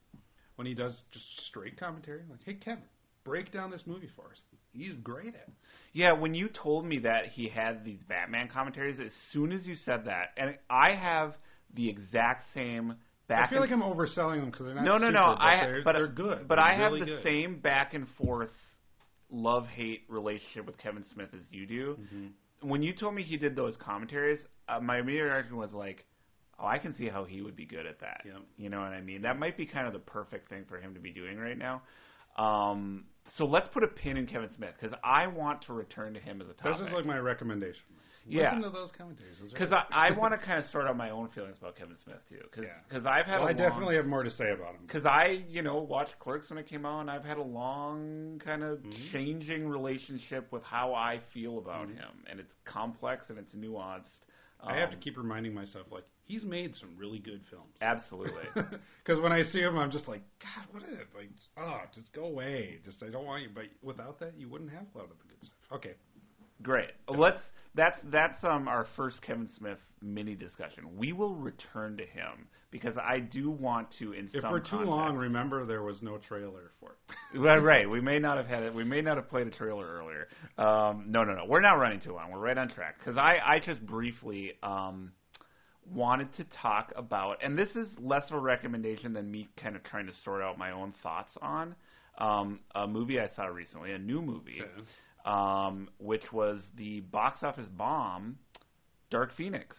[0.56, 2.84] when he does just straight commentary, like, hey Kevin,
[3.24, 4.42] break down this movie for us.
[4.74, 5.42] He's great at.
[5.48, 5.54] it.
[5.94, 9.76] Yeah, when you told me that he had these Batman commentaries, as soon as you
[9.76, 11.36] said that, and I have
[11.74, 12.96] the exact same
[13.28, 13.48] back.
[13.48, 14.86] I feel like I'm overselling them because they're not.
[14.86, 15.36] no, no, super, no.
[15.36, 16.48] But I they're, but they're good.
[16.48, 17.24] But They're I have really the good.
[17.24, 18.52] same back and forth
[19.30, 21.96] love hate relationship with Kevin Smith as you do.
[21.96, 22.32] Mhm.
[22.62, 26.06] When you told me he did those commentaries, uh, my immediate reaction was like,
[26.58, 28.42] "Oh, I can see how he would be good at that." Yep.
[28.58, 29.22] You know what I mean?
[29.22, 31.84] That might be kind of the perfect thing for him to be doing right now.
[32.38, 36.20] Um, so let's put a pin in Kevin Smith because I want to return to
[36.20, 36.80] him as a topic.
[36.80, 37.84] This is like my recommendation.
[38.28, 38.44] Yeah.
[38.56, 39.38] Listen to those commentaries.
[39.52, 39.72] Because.
[39.72, 42.40] I, I want to kind of sort out my own feelings about Kevin Smith too.
[42.52, 42.66] Because
[43.04, 43.10] Yeah.
[43.10, 44.82] I've had Well, a I long, definitely have more to say about him.
[44.86, 48.40] because I you know watched Clerks when it came out, and I've had a long
[48.44, 49.12] kind of Mhm.
[49.12, 51.96] changing relationship with how I feel about Mhm.
[51.96, 54.04] him, and it's complex and it's nuanced.
[54.60, 57.78] I have to Um, keep reminding myself, like he's made some really good films.
[57.82, 58.44] absolutely.
[59.04, 61.08] Because when I see him, I'm just like, God, what is it?
[61.16, 62.80] Like, oh, just go away.
[62.84, 63.50] Just I don't want you.
[63.54, 65.72] But without that, you wouldn't have a lot of the good stuff.
[65.78, 65.94] Okay.
[66.62, 66.92] Great.
[67.08, 67.42] Let's.
[67.78, 70.98] That's that's um our first Kevin Smith mini discussion.
[70.98, 74.66] We will return to him because I do want to in If some for too
[74.72, 76.98] context- long, remember there was no trailer for it.
[77.40, 77.90] Right, right.
[77.90, 78.74] We may not have had it.
[78.74, 80.28] We may not have played a trailer earlier.
[80.58, 81.46] Um, no, no, no.
[81.46, 82.32] We're not running too long.
[82.32, 82.96] We're right on track.
[83.00, 85.12] Because I, I just briefly um,
[85.94, 89.84] wanted to talk about, and this is less of a recommendation than me kind of
[89.84, 91.76] trying to sort out my own thoughts on
[92.18, 94.62] um, a movie I saw recently, a new movie,
[95.28, 98.38] um, which was the box office bomb,
[99.10, 99.76] Dark Phoenix.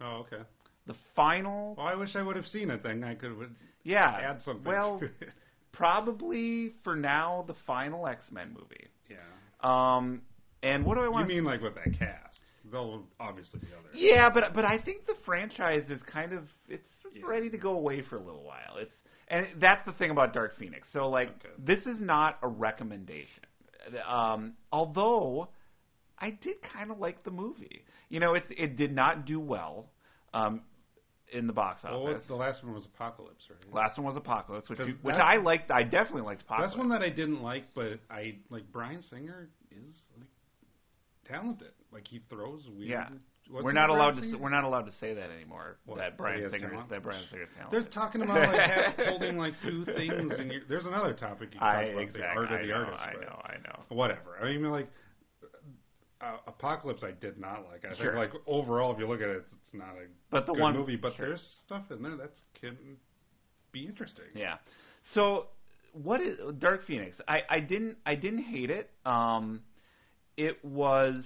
[0.00, 0.42] Oh, okay.
[0.86, 2.82] The final, Well, I wish I would have seen it.
[2.82, 3.54] Then I could would
[3.84, 4.64] yeah, add something.
[4.64, 5.12] Well, to it.
[5.72, 8.86] probably for now the final X Men movie.
[9.10, 9.16] yeah.
[9.62, 10.22] Um,
[10.62, 11.28] and what do I want?
[11.28, 12.40] You mean like with that cast?
[12.70, 13.88] They'll obviously be other.
[13.94, 17.22] yeah, but but I think the franchise is kind of it's Yeah.
[17.26, 18.76] ready to go away for a little while.
[18.78, 18.92] It's
[19.28, 20.88] and that's the thing about Dark Phoenix.
[20.92, 21.54] So like Okay.
[21.58, 23.44] this is not a recommendation.
[23.96, 25.48] Um, although
[26.18, 27.84] I did kind of like the movie.
[28.08, 29.90] You know, it's it did not do well
[30.34, 30.62] um,
[31.32, 32.24] in the box Well, office.
[32.26, 33.74] the last one was Apocalypse, right?
[33.74, 35.70] Last one was Apocalypse, which, you, which I liked.
[35.70, 36.72] I definitely liked Apocalypse.
[36.72, 40.26] That's one that I didn't like, but I like Bryan Singer is like
[41.28, 41.72] talented.
[41.92, 43.08] Like he throws weird Yeah.
[43.50, 44.28] Wasn't we're not allowed Bryan to.
[44.28, 44.42] Singer?
[44.42, 45.78] We're not allowed to say that anymore.
[45.86, 46.90] What, that Bryan Singer talent?
[46.90, 51.14] that Bryan Singer is They're talking about like holding like two things, and there's another
[51.14, 52.20] topic you can talk I about exactly.
[52.20, 52.74] the art of I the know.
[52.74, 53.02] artist.
[53.02, 53.40] I know.
[53.44, 53.96] I know.
[53.96, 54.36] Whatever.
[54.42, 54.90] I mean, like
[56.20, 57.84] uh, Apocalypse, I did not like.
[57.90, 58.12] I Sure.
[58.14, 60.74] think like overall, if you look at it, it's not a But the good one
[60.76, 60.96] movie.
[60.96, 61.28] But sure.
[61.28, 62.76] there's stuff in there that can
[63.72, 64.26] be interesting.
[64.34, 64.56] Yeah.
[65.14, 65.46] So
[65.92, 67.16] what is Dark Phoenix?
[67.26, 68.90] I, I didn't I didn't hate it.
[69.06, 69.62] Um,
[70.38, 71.24] it was,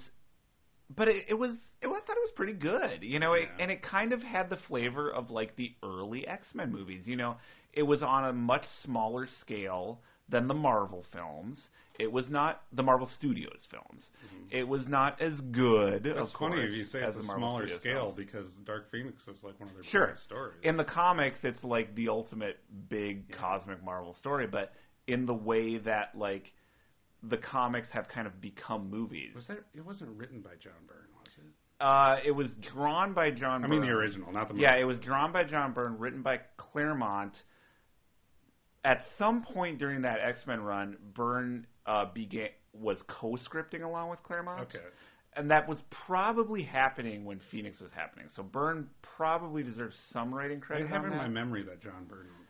[0.94, 3.02] but it, it was it was, I thought it was pretty good.
[3.02, 3.62] You know, it, Yeah.
[3.64, 7.06] and it kind of had the flavor of like the early X Men movies.
[7.06, 7.36] You know,
[7.72, 11.68] it was on a much smaller scale than the Marvel films.
[11.98, 14.06] It was not the Marvel Studios films.
[14.24, 14.56] Mm-hmm.
[14.60, 16.06] It was not as good.
[16.06, 18.16] It's of funny course, if you say it's a smaller Studios scale films.
[18.16, 20.06] because Dark Phoenix is like one of their Sure.
[20.06, 20.54] biggest stories.
[20.62, 22.58] In the comics, it's like the ultimate
[22.88, 23.36] big Yeah.
[23.36, 24.72] cosmic Marvel story, but
[25.06, 26.52] in the way that like
[27.22, 29.30] the comics have kind of become movies.
[29.34, 29.60] was that?
[29.74, 31.52] It wasn't written by John Byrne, was it?
[31.80, 33.64] Uh, it was drawn by John.
[33.64, 34.62] I mean, the original, not the movie.
[34.62, 37.36] Yeah, it was drawn by John Byrne, written by Claremont.
[38.84, 44.22] At some point during that X Men run, Byrne uh, began was co-scripting along with
[44.22, 44.62] Claremont.
[44.62, 44.78] Okay.
[45.36, 48.26] and that was probably happening when Phoenix was happening.
[48.34, 50.86] So Byrne probably deserves some writing credit.
[50.86, 52.41] I have in my memory that John Byrne was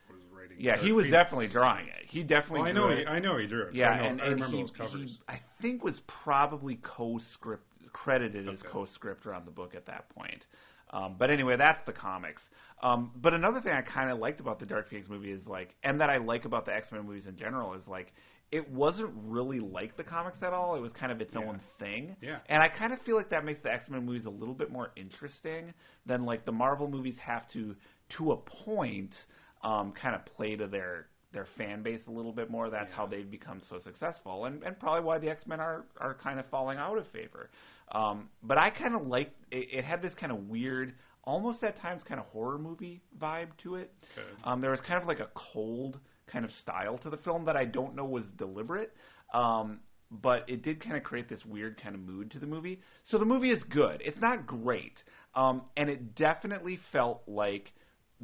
[0.43, 0.57] writing.
[0.61, 2.07] Yeah, he was definitely drawing it.
[2.09, 2.61] He definitely.
[2.61, 2.89] Well, I know.
[2.89, 2.99] it.
[2.99, 3.75] He, I know he drew it.
[3.75, 4.93] yeah, I, know, and, I and he, those covers.
[5.11, 10.47] he, I think was probably co-script credited as co-scripter on the book at that point.
[10.91, 12.43] Um, but anyway, that's the comics.
[12.83, 15.75] Um, but another thing I kind of liked about the Dark Phoenix movie is like,
[15.85, 18.13] and that I like about the X Men movies in general is like,
[18.51, 20.75] it wasn't really like the comics at all.
[20.77, 21.41] It was kind of its Yeah.
[21.47, 22.15] own thing.
[22.21, 22.39] Yeah.
[22.51, 24.71] And I kind of feel like that makes the X Men movies a little bit
[24.71, 25.73] more interesting
[26.05, 27.75] than like the Marvel movies have to,
[28.19, 29.15] to a point,
[29.63, 32.69] um, kind of play to their their fan base a little bit more.
[32.69, 32.97] That's Yeah.
[32.97, 36.39] how they've become so successful, and and probably why the X Men are are kind
[36.39, 37.51] of falling out of favor.
[37.93, 39.85] Um, but I kind of like it, it.
[39.85, 40.95] Had this kind of weird,
[41.25, 43.93] almost at times kind of horror movie vibe to it.
[44.19, 44.27] Okay.
[44.45, 47.57] Um, there was kind of like a cold kind of style to the film that
[47.57, 48.93] I don't know was deliberate.
[49.33, 52.81] Um, but it did kind of create this weird kind of mood to the movie.
[53.05, 54.03] So the movie is good.
[54.05, 55.03] It's not great.
[55.35, 57.73] Um, and it definitely felt like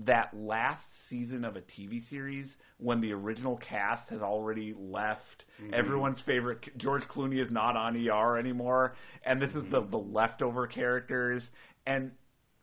[0.04, 5.44] that last season of a TV series when the original cast has already left.
[5.72, 8.94] Everyone's favorite George Clooney is not on ER anymore,
[9.24, 11.42] and this is the the leftover characters.
[11.86, 12.12] And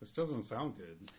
[0.00, 1.10] This doesn't sound good.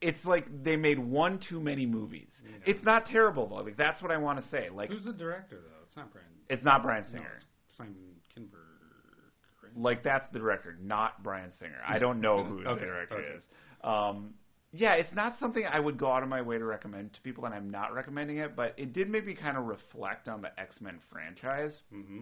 [0.00, 2.28] it's like they made one too many movies.
[2.44, 2.56] Yeah.
[2.74, 3.62] It's not terrible though.
[3.62, 4.68] Like that's what I want to say.
[4.68, 5.84] Like Who's the director though?
[5.86, 6.26] It's not Bryan.
[6.48, 7.32] it's not Bryan no, Singer.
[7.36, 7.94] it's Simon
[8.36, 9.62] Kinberg.
[9.62, 9.76] Right?
[9.76, 11.80] Like that's the director, not Bryan Singer.
[11.86, 13.36] I don't know who the director okay.
[13.36, 13.42] is.
[13.84, 14.34] Um,
[14.72, 17.44] yeah, it's not something I would go out of my way to recommend to people,
[17.44, 18.56] and I'm not recommending it.
[18.56, 21.82] But it did make me kind of reflect on the X Men franchise.
[21.94, 22.20] Mm-hmm.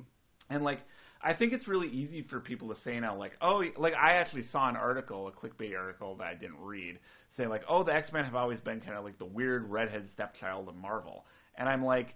[0.50, 0.80] And like,
[1.22, 4.42] I think it's really easy for people to say now, like, oh, like I actually
[4.42, 6.98] saw an article, a clickbait article that I didn't read,
[7.36, 10.08] saying like, oh, the X Men have always been kind of like the weird redhead
[10.12, 11.26] stepchild of Marvel,
[11.56, 12.14] and I'm like,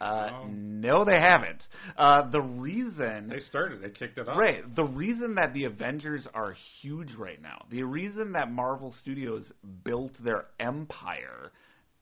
[0.00, 1.62] uh, no, they haven't.
[1.96, 3.82] Uh, the reason They started.
[3.82, 4.36] They kicked it off.
[4.38, 4.62] Right.
[4.76, 9.50] The reason that the Avengers are huge right now, the reason that Marvel Studios
[9.84, 11.50] built their empire,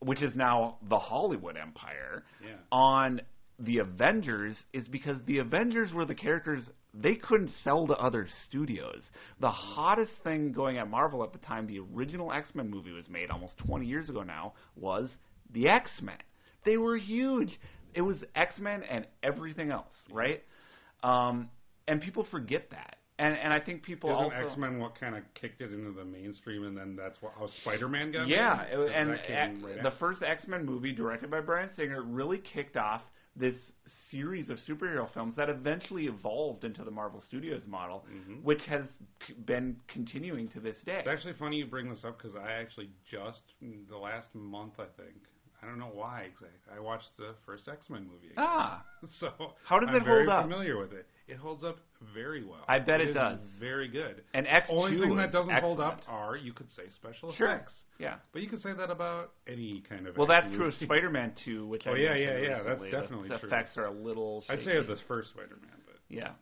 [0.01, 2.57] which is now the Hollywood empire, Yeah.
[2.71, 3.21] on
[3.59, 9.03] the Avengers is because the Avengers were the characters they couldn't sell to other studios.
[9.41, 13.31] The hottest thing going at Marvel at the time the original X-Men movie was made
[13.31, 15.15] almost 20 years ago now was
[15.53, 16.17] the X-Men.
[16.65, 17.59] They were huge.
[17.97, 20.43] It was X-Men and everything else, right?
[21.03, 21.49] Um,
[21.89, 22.97] and people forget that.
[23.19, 25.91] And and I think people Isn't also X Men what kind of kicked it into
[25.93, 28.29] the mainstream, and then that's what, how Spider Man got?
[28.29, 29.99] yeah, it- and right the after.
[29.99, 33.01] first X Men movie, directed by Bryan Singer, really kicked off
[33.35, 33.55] this
[34.11, 38.43] series of superhero films that eventually evolved into the Marvel Studios model, Mhm.
[38.43, 38.87] which has
[39.27, 40.99] c- been continuing to this day.
[41.01, 43.43] It's actually funny you bring this up because I actually just
[43.89, 45.23] the last month, I think.
[45.63, 46.75] I don't know why exactly.
[46.77, 48.27] I watched the first X Men movie.
[48.33, 48.35] Again.
[48.39, 48.85] Ah,
[49.21, 49.31] so
[49.65, 50.45] How does I'm it hold up?
[50.45, 51.07] I'm familiar with it?
[51.29, 51.79] It holds up
[52.15, 52.65] very well.
[52.69, 53.41] I bet it does.
[53.59, 54.23] Very good.
[54.35, 57.49] and X two Only thing that doesn't hold up are you could say special Sure.
[57.49, 58.17] effects, Yeah.
[58.33, 60.17] but you could say that about any kind of.
[60.17, 60.75] Well, that's action true of.
[60.75, 62.91] Spider-Man 2, which I Oh, yeah, yeah, yeah, that's recently.
[62.91, 63.49] The- definitely the, true.
[63.49, 64.45] effects are a little.
[64.49, 66.33] I'd say of the first Spider Man, but Yeah.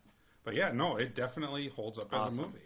[0.45, 2.35] but yeah, no, it definitely holds up Awesome.
[2.35, 2.59] as a movie.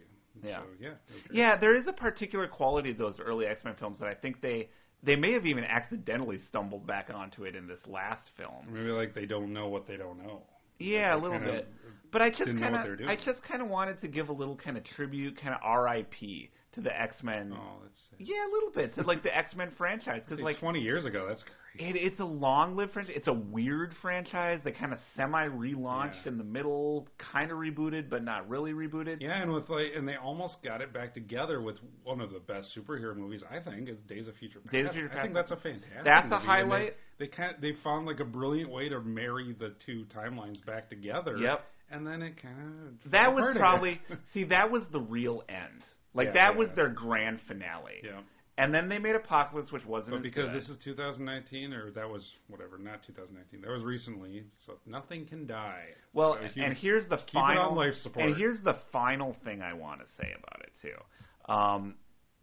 [0.42, 0.60] Yeah.
[0.62, 0.88] So, yeah.
[0.90, 1.14] I.
[1.30, 4.40] Yeah, there is a particular quality to those early X Men films that I think
[4.40, 4.70] they
[5.02, 8.72] they may have even accidentally stumbled back onto it in this last film.
[8.72, 10.42] Maybe like they don't know what they don't know.
[10.78, 11.68] Yeah, a little bit.
[12.12, 13.08] But I just kind what they were of.
[13.08, 16.50] I just kind of wanted to give a little kind of tribute, kind of R.I.P.
[16.72, 17.52] to the X Men.
[17.54, 20.80] Oh, that's Yeah, a little bit to like the X Men franchise because like 20
[20.80, 21.26] years ago.
[21.28, 21.42] That's
[21.78, 23.14] It, it's a long-lived franchise.
[23.16, 24.60] It's a weird franchise.
[24.64, 26.32] They kind of semi-relaunched Yeah.
[26.32, 29.18] in the middle, kind of rebooted, but not really rebooted.
[29.20, 32.40] Yeah, and with like, and they almost got it back together with one of the
[32.40, 34.72] best superhero movies I think is Days of Future Past.
[34.72, 35.18] Days of Future Past.
[35.18, 36.04] I think that's a fantastic.
[36.04, 36.94] That's a movie, and highlight.
[37.18, 40.88] They, they kind they found like a brilliant way to marry the two timelines back
[40.88, 41.36] together.
[41.36, 41.60] Yep.
[41.90, 42.56] And then it kind
[43.04, 44.00] of That was probably
[44.34, 45.82] see that was the real end.
[46.14, 46.58] Like Yeah, that yeah.
[46.58, 47.94] was their grand finale.
[48.04, 48.20] yeah.
[48.58, 52.28] And then they made Apocalypse, which wasn't But because this is 2019, or that was
[52.48, 53.60] whatever, not 2019.
[53.62, 55.84] That was recently, so nothing can die.
[56.12, 58.26] Well, So you and here's the keep it final on life support.
[58.26, 61.94] and here's the final thing I want to say about it too, um,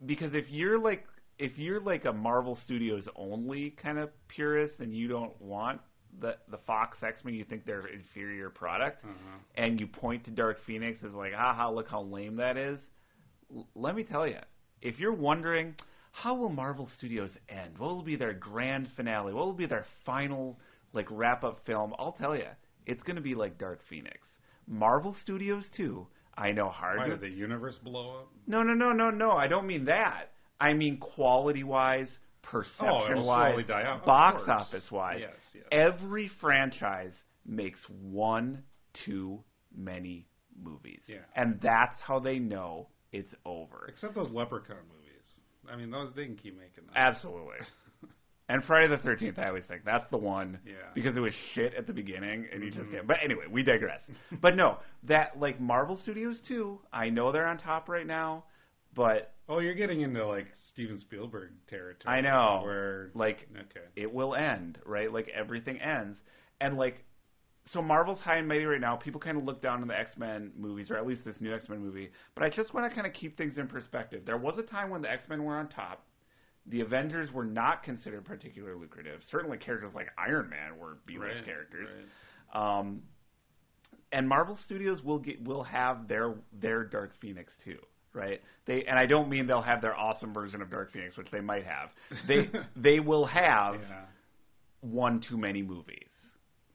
[0.06, 1.04] because if you're like
[1.38, 5.82] if you're like a Marvel Studios only kind of purist and you don't want
[6.18, 9.38] the the Fox X Men, you think they're inferior product, Uh-huh.
[9.56, 12.80] and you point to Dark Phoenix as like, haha, look how lame that is.
[13.54, 14.38] L- let me tell you,
[14.80, 15.74] if you're wondering
[16.16, 19.84] how will Marvel Studios end, what will be their grand finale, what will be their
[20.06, 20.58] final
[20.94, 22.46] like wrap up film, I'll tell you,
[22.86, 24.18] it's going to be like Dark Phoenix.
[24.66, 26.06] Marvel Studios too.
[26.34, 28.28] I know hard Why to did the universe blow up?
[28.46, 29.32] no, no, no, no, no.
[29.32, 30.32] I don't mean that.
[30.58, 32.08] I mean quality wise,
[32.42, 33.58] perception Oh, wise.
[33.68, 35.18] Of box office wise.
[35.20, 35.64] Yes, yes.
[35.70, 37.14] Every franchise
[37.44, 38.62] makes one
[39.04, 39.40] too
[39.76, 41.02] many movies.
[41.06, 41.18] Yeah.
[41.34, 43.86] And that's how they know it's over.
[43.88, 45.05] Except those Leprechaun movies.
[45.72, 46.94] I mean, those they can keep making them.
[46.94, 47.56] Absolutely.
[48.48, 50.74] And Friday the Thirteenth, I always think that's the one Yeah.
[50.94, 52.90] because it was shit at the beginning, and you just Mhm.
[52.92, 53.06] get.
[53.08, 54.00] But anyway, we digress.
[54.40, 56.80] but no, that like Marvel Studios too.
[56.92, 58.44] I know they're on top right now,
[58.94, 62.16] but Oh, you're getting into like Steven Spielberg territory.
[62.18, 62.60] I know.
[62.64, 65.12] Where like okay, it will end, right?
[65.12, 66.16] Like everything ends.
[66.60, 67.04] And like
[67.66, 68.96] so Marvel's high and mighty right now.
[68.96, 71.80] People kind of look down on the X-Men movies or at least this new X-Men
[71.80, 72.10] movie.
[72.34, 74.22] But I just want to kind of keep things in perspective.
[74.24, 76.04] There was a time when the X-Men were on top.
[76.68, 79.20] The Avengers were not considered particularly lucrative.
[79.30, 81.88] Certainly characters like Iron Man were B-list Right, characters.
[82.54, 82.78] right.
[82.78, 83.02] Um
[84.12, 87.78] and Marvel Studios will get will have their their Dark Phoenix too,
[88.12, 88.40] right?
[88.66, 91.40] They and I don't mean they'll have their awesome version of Dark Phoenix, which they
[91.40, 91.90] might have.
[92.28, 94.04] They they will have Yeah.
[94.80, 96.08] one too many movies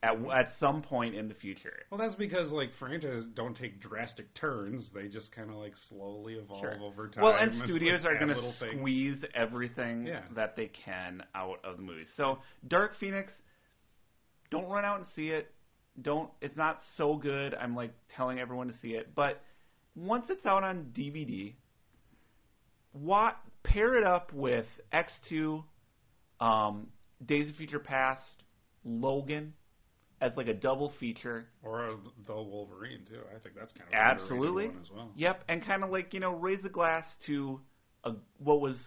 [0.02, 1.84] at at some point in the future.
[1.90, 6.34] Well, that's because like franchises don't take drastic turns; they just kind of like slowly
[6.34, 6.76] evolve Sure.
[6.82, 7.22] over time.
[7.22, 8.74] Well, and like, studios are going to little things.
[8.78, 10.22] squeeze everything Yeah.
[10.34, 12.08] that they can out of the movies.
[12.16, 13.32] So, Dark Phoenix,
[14.50, 15.50] don't run out and see it.
[16.00, 16.30] Don't.
[16.40, 17.54] It's not so good.
[17.54, 19.40] I'm like telling everyone to see it, but
[19.94, 21.54] once it's out on DVD,
[22.92, 25.62] what pair it up with X2,
[26.40, 26.88] um,
[27.24, 28.42] Days of Future Past,
[28.84, 29.52] Logan,
[30.22, 31.46] as like a double feature.
[31.62, 31.94] or uh,
[32.26, 33.20] the Wolverine too.
[33.34, 34.68] I think that's kind of Absolutely.
[34.68, 35.10] one as well.
[35.16, 37.60] Yep, and kind of like you know raise the glass to
[38.04, 38.80] a what was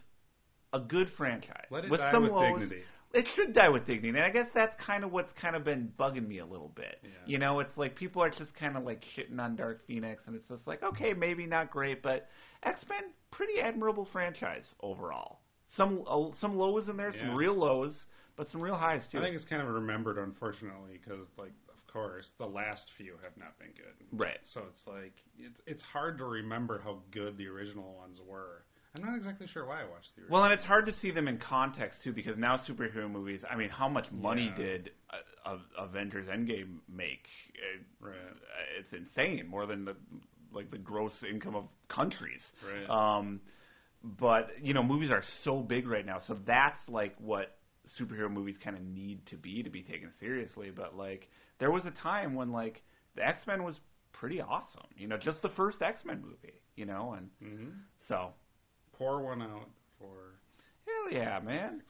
[0.73, 2.59] a good franchise Let it with die some with lows.
[2.61, 2.81] dignity.
[3.13, 5.89] It should die with dignity, and I guess that's kind of what's kind of been
[5.97, 6.99] bugging me a little bit.
[7.01, 7.09] Yeah.
[7.25, 10.35] You know, it's like people are just kind of like shitting on Dark Phoenix, and
[10.35, 12.27] it's just like okay, maybe not great, but
[12.63, 15.39] X Men pretty admirable franchise overall.
[15.75, 17.35] Some uh, some lows in there, some Yeah.
[17.35, 18.05] real lows,
[18.35, 19.19] but some real highs too.
[19.19, 23.35] I think it's kind of remembered, unfortunately, because like of course the last few have
[23.37, 24.07] not been good.
[24.19, 24.39] right.
[24.53, 28.63] So it's like it's it's hard to remember how good the original ones were.
[28.95, 30.35] I'm not exactly sure why I watched the original.
[30.39, 33.43] Well, and it's hard to see them in context too, because now superhero movies.
[33.49, 34.55] I mean, how much money Yeah.
[34.55, 34.91] did
[35.45, 37.27] uh, uh, Avengers Endgame make?
[37.59, 38.15] Uh, Right.
[38.79, 39.95] It's insane, more than the
[40.53, 42.41] like the gross income of countries.
[42.65, 42.89] Right.
[43.17, 43.41] Um,
[44.19, 47.57] but you know, movies are so big right now, so that's like what
[47.99, 50.71] superhero movies kind of need to be to be taken seriously.
[50.75, 51.27] But like,
[51.59, 52.83] there was a time when like
[53.15, 53.79] the X Men was
[54.13, 54.87] pretty awesome.
[54.95, 56.61] You know, just the first X Men movie.
[56.75, 57.69] You know, and hmm
[58.07, 58.29] so
[58.93, 60.35] Pour one out for.
[60.85, 61.81] hell yeah, man.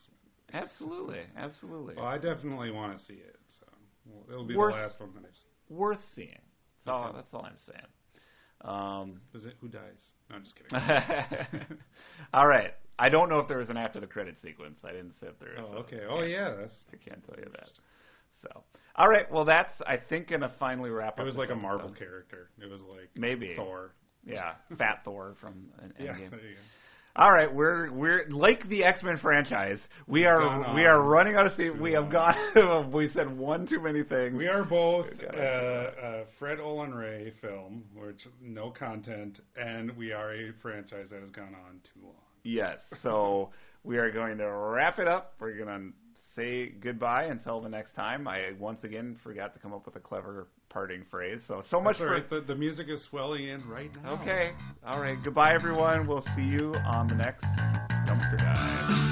[0.52, 1.94] Absolutely, absolutely.
[1.96, 3.36] Well, I definitely want to see it.
[3.60, 3.66] So
[4.32, 5.76] it'll be Worth- the last one that I've seen.
[5.76, 6.28] Worth seeing.
[6.84, 7.12] That's all.
[7.12, 7.86] That's all I'm saying.
[8.62, 10.10] Um, Is it who dies?
[10.30, 10.78] No, I'm just kidding.
[12.34, 12.72] all right.
[12.98, 14.78] I don't know if there was an after the credit sequence.
[14.82, 15.52] I didn't sit through.
[15.52, 16.00] it, oh, so okay.
[16.08, 16.54] Oh, yeah.
[16.58, 16.74] That's.
[16.92, 17.70] I can't tell you that.
[18.42, 18.62] So,
[18.96, 19.30] all right.
[19.30, 21.20] Well, that's I think gonna finally wrap up.
[21.20, 21.54] It was like a.
[21.54, 22.50] Marvel character.
[22.60, 23.54] It was like Maybe.
[23.56, 23.92] Thor.
[24.24, 26.12] Yeah, Fat Thor from an Yeah.
[26.14, 26.30] Endgame.
[26.30, 26.60] There you go.
[27.18, 29.78] All right, we're we're like the X Men franchise.
[30.06, 31.76] We are we are running out of steam.
[31.76, 32.36] too We have got
[32.92, 34.36] we said one too many things.
[34.36, 40.34] We are both uh, a Fred Olen Ray film, which no content, and we are
[40.34, 42.12] a franchise that has gone on too long.
[42.44, 42.76] Yes.
[43.02, 43.48] So
[43.82, 45.32] we are going to wrap it up.
[45.40, 45.96] We're going to
[46.36, 48.28] say goodbye until the next time.
[48.28, 51.40] I once again forgot to come up with a clever parting phrase.
[51.48, 52.12] So so much That's for.
[52.12, 52.30] right.
[52.30, 54.20] The, the music is swelling in right now.
[54.20, 54.50] Okay.
[54.86, 55.18] All right.
[55.24, 56.06] Goodbye, everyone.
[56.06, 57.44] We'll see you on the next
[58.06, 59.05] dumpster dive.